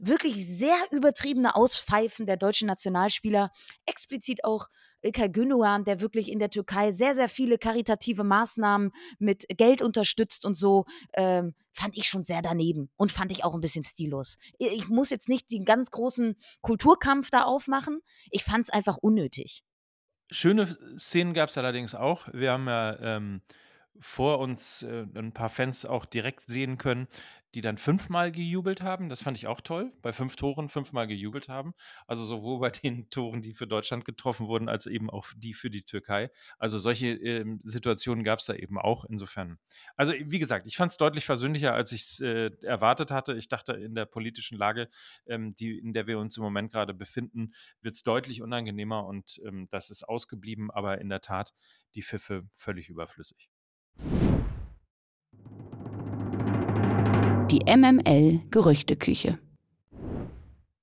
wirklich 0.02 0.46
sehr 0.46 0.76
übertriebene 0.90 1.54
Auspfeifen 1.54 2.26
der 2.26 2.36
deutschen 2.36 2.66
Nationalspieler, 2.66 3.50
explizit 3.86 4.44
auch 4.44 4.66
Ilkay 5.00 5.28
Gündogan, 5.28 5.84
der 5.84 6.00
wirklich 6.00 6.30
in 6.30 6.38
der 6.38 6.50
Türkei 6.50 6.90
sehr, 6.90 7.14
sehr 7.14 7.28
viele 7.28 7.58
karitative 7.58 8.24
Maßnahmen 8.24 8.90
mit 9.18 9.46
Geld 9.56 9.80
unterstützt 9.80 10.44
und 10.44 10.56
so, 10.56 10.84
ähm, 11.14 11.54
fand 11.72 11.96
ich 11.96 12.08
schon 12.08 12.24
sehr 12.24 12.42
daneben 12.42 12.90
und 12.96 13.12
fand 13.12 13.32
ich 13.32 13.44
auch 13.44 13.54
ein 13.54 13.60
bisschen 13.60 13.84
stillos. 13.84 14.36
Ich 14.58 14.88
muss 14.88 15.10
jetzt 15.10 15.28
nicht 15.28 15.50
den 15.50 15.64
ganz 15.64 15.90
großen 15.90 16.36
Kulturkampf 16.60 17.30
da 17.30 17.44
aufmachen, 17.44 18.00
ich 18.30 18.44
fand 18.44 18.64
es 18.64 18.70
einfach 18.70 18.98
unnötig. 18.98 19.62
Schöne 20.30 20.76
Szenen 20.98 21.34
gab 21.34 21.50
es 21.50 21.58
allerdings 21.58 21.94
auch. 21.94 22.26
Wir 22.32 22.52
haben 22.52 22.66
ja 22.66 22.98
ähm, 23.00 23.42
vor 24.00 24.38
uns 24.38 24.82
äh, 24.82 25.06
ein 25.14 25.32
paar 25.32 25.50
Fans 25.50 25.84
auch 25.84 26.04
direkt 26.04 26.46
sehen 26.46 26.78
können, 26.78 27.08
die 27.54 27.60
dann 27.60 27.76
fünfmal 27.76 28.32
gejubelt 28.32 28.80
haben. 28.80 29.10
Das 29.10 29.22
fand 29.22 29.36
ich 29.36 29.46
auch 29.46 29.60
toll. 29.60 29.92
Bei 30.00 30.12
fünf 30.12 30.36
Toren 30.36 30.70
fünfmal 30.70 31.06
gejubelt 31.06 31.48
haben. 31.48 31.74
Also 32.06 32.24
sowohl 32.24 32.60
bei 32.60 32.70
den 32.70 33.10
Toren, 33.10 33.42
die 33.42 33.52
für 33.52 33.66
Deutschland 33.66 34.04
getroffen 34.04 34.46
wurden, 34.48 34.68
als 34.68 34.86
eben 34.86 35.10
auch 35.10 35.26
die 35.36 35.52
für 35.52 35.68
die 35.70 35.82
Türkei. 35.82 36.30
Also 36.58 36.78
solche 36.78 37.08
ähm, 37.08 37.60
Situationen 37.64 38.24
gab 38.24 38.38
es 38.38 38.46
da 38.46 38.54
eben 38.54 38.78
auch. 38.78 39.04
Insofern. 39.04 39.58
Also 39.96 40.14
wie 40.18 40.38
gesagt, 40.38 40.66
ich 40.66 40.76
fand 40.76 40.92
es 40.92 40.98
deutlich 40.98 41.26
versöhnlicher, 41.26 41.74
als 41.74 41.92
ich 41.92 42.02
es 42.02 42.20
äh, 42.20 42.50
erwartet 42.62 43.10
hatte. 43.10 43.34
Ich 43.34 43.48
dachte, 43.48 43.74
in 43.74 43.94
der 43.94 44.06
politischen 44.06 44.56
Lage, 44.56 44.88
ähm, 45.26 45.54
die, 45.54 45.78
in 45.78 45.92
der 45.92 46.06
wir 46.06 46.18
uns 46.18 46.36
im 46.36 46.42
Moment 46.42 46.72
gerade 46.72 46.94
befinden, 46.94 47.52
wird 47.82 47.96
es 47.96 48.02
deutlich 48.02 48.40
unangenehmer 48.40 49.04
und 49.06 49.40
ähm, 49.44 49.68
das 49.70 49.90
ist 49.90 50.04
ausgeblieben. 50.08 50.70
Aber 50.70 51.00
in 51.00 51.10
der 51.10 51.20
Tat, 51.20 51.52
die 51.94 52.02
Pfiffe 52.02 52.48
völlig 52.54 52.88
überflüssig. 52.88 53.51
Die 57.50 57.60
MML 57.66 58.40
Gerüchteküche. 58.50 59.38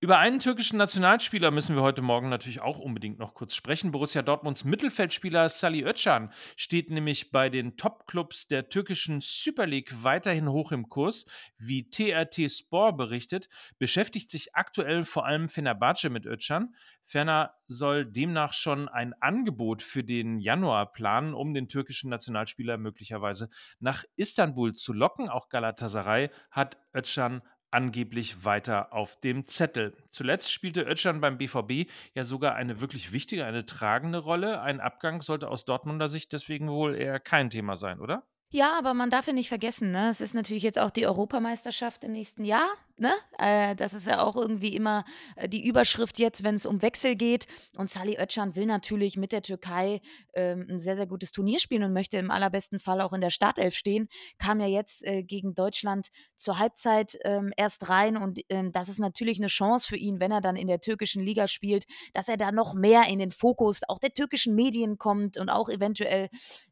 Über 0.02 0.18
einen 0.18 0.40
türkischen 0.40 0.78
Nationalspieler 0.78 1.52
müssen 1.52 1.76
wir 1.76 1.82
heute 1.82 2.02
Morgen 2.02 2.30
natürlich 2.30 2.62
auch 2.62 2.80
unbedingt 2.80 3.20
noch 3.20 3.34
kurz 3.34 3.54
sprechen. 3.54 3.92
Borussia 3.92 4.22
Dortmunds 4.22 4.64
Mittelfeldspieler 4.64 5.50
Salih 5.50 5.84
Özcan 5.84 6.32
steht 6.56 6.90
nämlich 6.90 7.32
bei 7.32 7.50
den 7.50 7.76
Topclubs 7.76 8.48
der 8.48 8.70
türkischen 8.70 9.20
Super 9.20 9.66
League 9.66 9.94
weiterhin 10.02 10.48
hoch 10.48 10.72
im 10.72 10.88
Kurs. 10.88 11.26
Wie 11.58 11.90
TRT 11.90 12.50
Sport 12.50 12.96
berichtet, 12.96 13.50
beschäftigt 13.78 14.32
sich 14.32 14.56
aktuell 14.56 15.04
vor 15.04 15.26
allem 15.26 15.50
Fenerbahce 15.50 16.10
mit 16.10 16.26
Özcan. 16.26 16.74
Ferner 17.06 17.56
soll 17.68 18.06
demnach 18.06 18.54
schon 18.54 18.88
ein 18.88 19.14
Angebot 19.20 19.82
für 19.82 20.06
den 20.06 20.40
Januar 20.40 20.94
planen, 20.94 21.34
um 21.34 21.54
den 21.54 21.68
türkischen 21.68 22.10
Nationalspieler 22.10 22.78
möglicherweise 22.78 23.50
nach 23.80 24.06
Istanbul 24.16 24.74
zu 24.74 24.94
locken. 24.94 25.28
Auch 25.28 25.50
Galatasaray 25.50 26.30
hat 26.52 26.78
Özcan 26.96 27.42
angeblich 27.72 28.46
weiter 28.46 28.94
auf 28.94 29.20
dem 29.20 29.48
Zettel. 29.48 29.96
Zuletzt 30.10 30.52
spielte 30.52 30.84
Özcan 30.84 31.22
beim 31.22 31.38
BVB 31.38 31.90
ja 32.14 32.24
sogar 32.24 32.56
eine 32.56 32.82
wirklich 32.82 33.12
wichtige, 33.12 33.46
eine 33.46 33.66
tragende 33.66 34.20
Rolle. 34.20 34.62
Ein 34.62 34.80
Abgang 34.80 35.22
sollte 35.22 35.50
aus 35.50 35.66
Dortmunder 35.66 36.10
Sicht 36.10 36.34
deswegen 36.34 36.70
wohl 36.70 36.96
eher 36.96 37.20
kein 37.20 37.50
Thema 37.50 37.76
sein, 37.76 38.00
oder? 38.00 38.24
Ja, 38.52 38.78
aber 38.80 38.96
man 38.96 39.12
darf 39.12 39.28
ja 39.28 39.34
nicht 39.34 39.50
vergessen, 39.50 39.92
ne? 39.92 40.10
Es 40.10 40.22
ist 40.22 40.34
natürlich 40.34 40.64
jetzt 40.64 40.80
auch 40.80 40.90
die 40.90 41.06
Europameisterschaft 41.06 42.04
im 42.04 42.14
nächsten 42.14 42.44
Jahr, 42.44 42.68
ne? 43.00 43.14
Äh, 43.38 43.76
das 43.76 43.94
ist 43.94 44.08
ja 44.08 44.22
auch 44.24 44.36
irgendwie 44.36 44.76
immer 44.76 45.06
äh, 45.36 45.50
die 45.50 45.66
Überschrift 45.66 46.20
jetzt, 46.20 46.44
wenn 46.44 46.56
es 46.56 46.66
um 46.66 46.82
Wechsel 46.82 47.16
geht. 47.16 47.48
Und 47.76 47.90
Salih 47.90 48.18
Özcan 48.20 48.56
will 48.56 48.66
natürlich 48.66 49.18
mit 49.18 49.32
der 49.32 49.42
Türkei 49.42 50.02
ähm, 50.34 50.68
ein 50.70 50.80
sehr, 50.80 50.96
sehr 50.96 51.08
gutes 51.08 51.32
Turnier 51.32 51.60
spielen 51.60 51.84
und 51.84 51.94
möchte 51.94 52.18
im 52.18 52.32
allerbesten 52.32 52.80
Fall 52.80 53.02
auch 53.02 53.14
in 53.14 53.22
der 53.22 53.30
Startelf 53.30 53.74
stehen. 53.76 54.10
Kam 54.38 54.60
ja 54.60 54.68
jetzt 54.68 55.06
äh, 55.06 55.24
gegen 55.24 55.54
Deutschland 55.54 56.10
zur 56.36 56.60
Halbzeit 56.60 57.18
ähm, 57.24 57.52
erst 57.58 57.90
rein 57.90 58.18
und 58.18 58.40
ähm, 58.50 58.72
das 58.72 58.90
ist 58.90 59.00
natürlich 59.00 59.40
eine 59.40 59.48
Chance 59.48 59.88
für 59.88 59.98
ihn, 59.98 60.20
wenn 60.20 60.32
er 60.32 60.42
dann 60.42 60.56
in 60.56 60.68
der 60.68 60.80
türkischen 60.80 61.24
Liga 61.24 61.48
spielt, 61.48 61.86
dass 62.14 62.28
er 62.28 62.38
da 62.38 62.52
noch 62.52 62.74
mehr 62.74 63.04
in 63.10 63.20
den 63.20 63.32
Fokus 63.32 63.82
auch 63.88 64.00
der 64.00 64.14
türkischen 64.14 64.56
Medien 64.56 64.98
kommt 64.98 65.38
und 65.38 65.50
auch 65.50 65.70
eventuell 65.70 66.30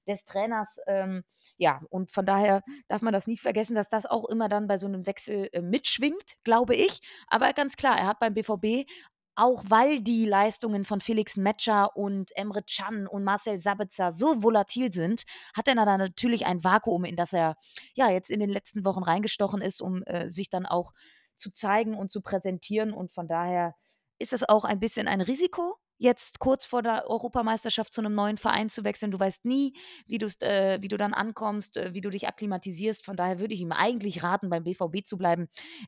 des 0.08 0.26
Trainers. 0.26 0.80
Ähm, 0.88 1.24
ja, 1.58 1.82
und 1.90 2.12
von 2.12 2.26
daher 2.26 2.62
darf 2.88 3.02
man 3.02 3.14
das 3.14 3.28
nie 3.28 3.38
vergessen, 3.38 3.76
dass 3.76 3.90
das 3.90 4.06
auch 4.06 4.26
immer 4.26 4.50
dann 4.50 4.68
bei 4.68 4.78
so 4.78 4.88
einem 4.88 5.06
Wechsel 5.06 5.50
äh, 5.52 5.62
mitschwingt, 5.62 6.17
glaube 6.44 6.76
ich. 6.76 7.02
Aber 7.28 7.52
ganz 7.54 7.76
klar, 7.76 7.98
er 7.98 8.08
hat 8.08 8.20
beim 8.20 8.34
BVB 8.34 8.90
auch 9.38 9.64
weil 9.68 10.02
die 10.02 10.26
Leistungen 10.26 10.84
von 10.84 11.00
Felix 11.00 11.38
Metscher 11.38 11.96
und 11.96 12.36
Emre 12.36 12.64
Can 12.64 13.06
und 13.06 13.24
Marcel 13.24 13.60
Sabitzer 13.60 14.12
so 14.12 14.42
volatil 14.42 14.92
sind, 14.92 15.24
hat 15.56 15.68
er 15.68 15.76
dann 15.76 16.00
natürlich 16.00 16.48
ein 16.48 16.64
Vakuum, 16.64 17.06
in 17.06 17.16
das 17.16 17.34
er 17.34 17.56
ja 17.94 18.10
jetzt 18.10 18.32
in 18.32 18.40
den 18.40 18.50
letzten 18.50 18.84
Wochen 18.84 19.04
reingestochen 19.04 19.62
ist, 19.62 19.80
um 19.80 20.02
äh, 20.04 20.28
sich 20.28 20.50
dann 20.50 20.66
auch 20.66 20.92
zu 21.38 21.52
zeigen 21.52 21.94
und 21.94 22.12
zu 22.12 22.22
präsentieren. 22.22 22.94
Und 22.94 23.14
von 23.14 23.28
daher 23.28 23.76
ist 24.18 24.34
es 24.34 24.48
auch 24.48 24.66
ein 24.66 24.80
bisschen 24.80 25.08
ein 25.08 25.22
Risiko, 25.22 25.78
jetzt 25.98 26.40
kurz 26.40 26.66
vor 26.66 26.82
der 26.82 27.10
Europameisterschaft 27.10 27.94
zu 27.94 28.02
einem 28.02 28.16
neuen 28.16 28.38
Verein 28.38 28.70
zu 28.70 28.84
wechseln. 28.84 29.12
Du 29.12 29.20
weißt 29.20 29.46
nie, 29.46 29.74
wie, 30.06 30.18
äh, 30.18 30.82
wie 30.82 30.88
du 30.88 30.98
dann 30.98 31.14
ankommst, 31.14 31.78
äh, 31.78 31.94
wie 31.94 32.02
du 32.02 32.10
dich 32.10 32.28
akklimatisierst. 32.28 33.06
Von 33.06 33.16
daher 33.16 33.40
würde 33.40 33.54
ich 33.54 33.62
ihm 33.62 33.72
eigentlich 33.72 34.24
raten, 34.24 34.50
beim 34.50 34.64
BVB 34.64 35.04
zu 35.04 35.18
bleiben. 35.18 35.48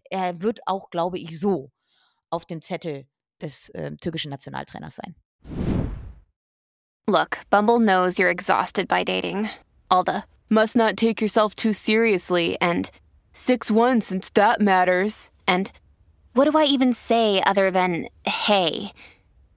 Er 0.10 0.42
wird 0.42 0.62
auch, 0.66 0.90
glaube 0.90 1.20
ich, 1.20 1.40
so 1.40 1.72
auf 2.30 2.46
dem 2.46 2.62
Zettel 2.62 3.08
des 3.42 3.70
äh, 3.70 3.96
türkischen 3.98 4.32
Nationaltrainers 4.32 4.96
sein. 4.96 5.16
Look, 7.08 7.40
Bumble 7.50 7.80
knows 7.80 8.20
you're 8.20 8.30
exhausted 8.30 8.88
by 8.88 9.04
dating. 9.04 9.50
All 9.90 10.04
the 10.06 10.24
must 10.50 10.76
not 10.76 10.96
take 10.96 11.22
yourself 11.22 11.56
too 11.56 11.74
seriously 11.74 12.56
and 12.62 12.92
6-1 13.34 14.04
since 14.04 14.30
that 14.34 14.62
matters. 14.62 15.32
And 15.48 15.72
what 16.34 16.46
do 16.46 16.58
I 16.58 16.66
even 16.66 16.94
say 16.94 17.42
other 17.46 17.72
than 17.72 18.10
hey? 18.26 18.92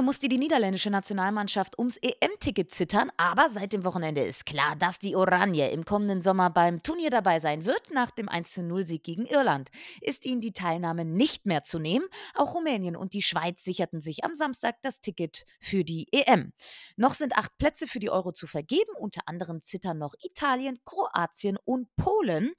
Lange 0.00 0.06
musste 0.06 0.30
die 0.30 0.38
niederländische 0.38 0.88
Nationalmannschaft 0.88 1.78
ums 1.78 1.98
EM-Ticket 1.98 2.70
zittern, 2.70 3.10
aber 3.18 3.50
seit 3.50 3.74
dem 3.74 3.84
Wochenende 3.84 4.22
ist 4.22 4.46
klar, 4.46 4.74
dass 4.74 4.98
die 4.98 5.14
Oranje 5.14 5.68
im 5.68 5.84
kommenden 5.84 6.22
Sommer 6.22 6.48
beim 6.48 6.82
Turnier 6.82 7.10
dabei 7.10 7.38
sein 7.38 7.66
wird. 7.66 7.92
Nach 7.92 8.10
dem 8.10 8.26
1-0-Sieg 8.26 9.04
gegen 9.04 9.26
Irland 9.26 9.68
ist 10.00 10.24
ihnen 10.24 10.40
die 10.40 10.54
Teilnahme 10.54 11.04
nicht 11.04 11.44
mehr 11.44 11.64
zu 11.64 11.78
nehmen. 11.78 12.06
Auch 12.34 12.54
Rumänien 12.54 12.96
und 12.96 13.12
die 13.12 13.20
Schweiz 13.20 13.62
sicherten 13.62 14.00
sich 14.00 14.24
am 14.24 14.34
Samstag 14.34 14.80
das 14.80 15.02
Ticket 15.02 15.44
für 15.60 15.84
die 15.84 16.06
EM. 16.12 16.54
Noch 16.96 17.12
sind 17.12 17.36
acht 17.36 17.58
Plätze 17.58 17.86
für 17.86 18.00
die 18.00 18.08
Euro 18.08 18.32
zu 18.32 18.46
vergeben. 18.46 18.96
Unter 18.98 19.20
anderem 19.26 19.60
zittern 19.60 19.98
noch 19.98 20.14
Italien, 20.22 20.78
Kroatien 20.86 21.58
und 21.62 21.94
Polen. 21.96 22.54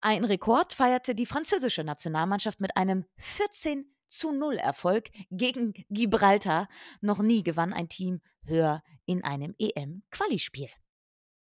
Ein 0.00 0.24
Rekord 0.24 0.72
feierte 0.72 1.16
die 1.16 1.26
französische 1.26 1.82
Nationalmannschaft 1.82 2.60
mit 2.60 2.76
einem 2.76 3.04
14 3.16 3.93
zu 4.16 4.32
0 4.32 4.56
Erfolg 4.56 5.10
gegen 5.30 5.74
Gibraltar. 5.90 6.68
Noch 7.00 7.20
nie 7.20 7.42
gewann 7.42 7.72
ein 7.72 7.88
Team 7.88 8.20
höher 8.44 8.82
in 9.06 9.24
einem 9.24 9.54
EM-Qualispiel. 9.58 10.68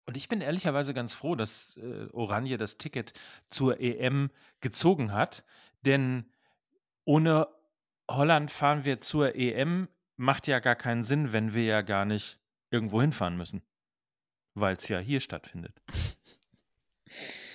Und 0.07 0.17
ich 0.17 0.29
bin 0.29 0.41
ehrlicherweise 0.41 0.93
ganz 0.93 1.15
froh, 1.15 1.35
dass 1.35 1.77
äh, 1.77 2.07
Oranje 2.13 2.59
das 2.59 2.77
Ticket 2.77 3.15
zur 3.49 3.81
EM 3.81 4.31
gezogen 4.61 5.13
hat, 5.13 5.45
denn 5.83 6.31
ohne 7.05 7.49
Holland 8.11 8.51
fahren 8.51 8.85
wir 8.85 9.01
zur 9.01 9.35
EM, 9.35 9.89
macht 10.17 10.47
ja 10.47 10.59
gar 10.59 10.77
keinen 10.77 11.05
Sinn, 11.05 11.33
wenn 11.33 11.55
wir 11.55 11.65
ja 11.65 11.83
gar 11.83 12.05
nicht 12.05 12.39
irgendwo 12.71 13.01
hinfahren 13.01 13.37
müssen, 13.37 13.63
weil 14.55 14.77
es 14.77 14.89
ja 14.89 14.99
hier 14.99 15.21
stattfindet. 15.21 15.81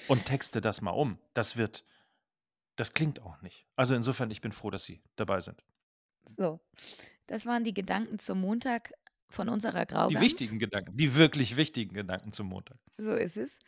Und 0.07 0.25
texte 0.25 0.59
das 0.59 0.81
mal 0.81 0.91
um. 0.91 1.19
Das 1.35 1.55
wird 1.55 1.83
das 2.79 2.93
klingt 2.93 3.21
auch 3.21 3.41
nicht. 3.41 3.65
Also 3.75 3.95
insofern, 3.95 4.31
ich 4.31 4.41
bin 4.41 4.51
froh, 4.51 4.69
dass 4.69 4.83
Sie 4.83 5.01
dabei 5.15 5.41
sind. 5.41 5.63
So, 6.37 6.59
das 7.27 7.45
waren 7.45 7.63
die 7.63 7.73
Gedanken 7.73 8.19
zum 8.19 8.39
Montag 8.39 8.93
von 9.27 9.49
unserer 9.49 9.85
Graugans. 9.85 10.19
Die 10.19 10.21
wichtigen 10.21 10.59
Gedanken, 10.59 10.95
die 10.95 11.15
wirklich 11.15 11.57
wichtigen 11.57 11.93
Gedanken 11.93 12.31
zum 12.31 12.47
Montag. 12.47 12.77
So 12.97 13.13
ist 13.13 13.37
es. 13.37 13.59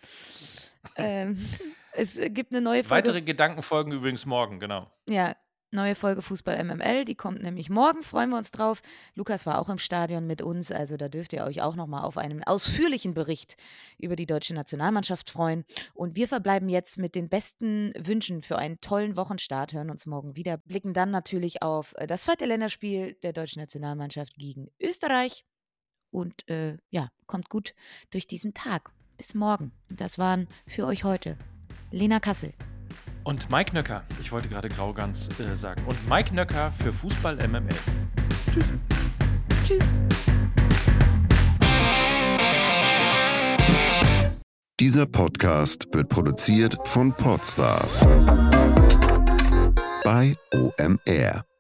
ähm, 0.96 1.38
es 1.94 2.20
gibt 2.30 2.52
eine 2.52 2.62
neue 2.62 2.84
Folge. 2.84 3.10
Weitere 3.10 3.22
Gedanken 3.22 3.62
folgen 3.62 3.92
übrigens 3.92 4.26
morgen, 4.26 4.60
genau. 4.60 4.90
Ja, 5.08 5.36
Neue 5.74 5.96
Folge 5.96 6.22
Fußball 6.22 6.62
MML, 6.62 7.06
die 7.06 7.16
kommt 7.16 7.42
nämlich 7.42 7.70
morgen, 7.70 8.04
freuen 8.04 8.30
wir 8.30 8.38
uns 8.38 8.52
drauf. 8.52 8.82
Lukas 9.16 9.46
war 9.46 9.58
auch 9.58 9.70
im 9.70 9.78
Stadion 9.78 10.28
mit 10.28 10.42
uns, 10.42 10.70
also 10.70 10.98
da 10.98 11.08
dürft 11.08 11.32
ihr 11.32 11.46
euch 11.46 11.62
auch 11.62 11.78
nochmal 11.78 12.04
auf 12.04 12.18
einen 12.18 12.44
ausführlichen 12.44 13.14
Bericht 13.14 13.56
über 13.98 14.18
die 14.18 14.26
deutsche 14.26 14.54
Nationalmannschaft 14.54 15.30
freuen. 15.30 15.64
Und 15.94 16.18
wir 16.18 16.28
verbleiben 16.28 16.68
jetzt 16.68 16.98
mit 16.98 17.16
den 17.16 17.30
besten 17.30 17.94
Wünschen 17.98 18.42
für 18.42 18.58
einen 18.58 18.82
tollen 18.82 19.16
Wochenstart, 19.16 19.72
hören 19.72 19.90
uns 19.90 20.06
morgen 20.06 20.36
wieder, 20.36 20.58
blicken 20.58 20.94
dann 20.94 21.10
natürlich 21.10 21.62
auf 21.62 21.94
äh, 21.96 22.06
das 22.06 22.24
zweite 22.24 22.46
Länderspiel 22.46 23.14
der 23.24 23.32
deutschen 23.32 23.62
Nationalmannschaft 23.62 24.36
gegen 24.36 24.70
Österreich. 24.78 25.46
Und 26.10 26.50
äh, 26.50 26.80
ja, 26.90 27.08
kommt 27.28 27.48
gut 27.48 27.74
durch 28.10 28.28
diesen 28.28 28.54
Tag. 28.54 28.92
Bis 29.16 29.34
morgen. 29.36 29.72
Das 29.90 30.18
waren 30.18 30.50
für 30.68 30.86
euch 30.86 31.06
heute 31.06 31.38
Lena 31.92 32.20
Kassel. 32.20 32.52
Und 33.24 33.50
Mike 33.52 33.74
Nöcker, 33.74 34.04
ich 34.20 34.32
wollte 34.32 34.50
gerade 34.50 34.70
Graugans 34.70 35.30
äh, 35.40 35.56
sagen. 35.56 35.84
Und 35.86 36.10
Mike 36.10 36.34
Nöcker 36.34 36.72
für 36.72 36.92
Fußball 36.92 37.36
MML. 37.48 37.70
Tschüss. 38.52 38.66
Tschüss. 39.66 39.94
Dieser 44.80 45.06
Podcast 45.06 45.88
wird 45.94 46.10
produziert 46.10 46.76
von 46.88 47.14
Podstars 47.14 48.02
bei 50.04 50.34
OMR. 50.56 51.51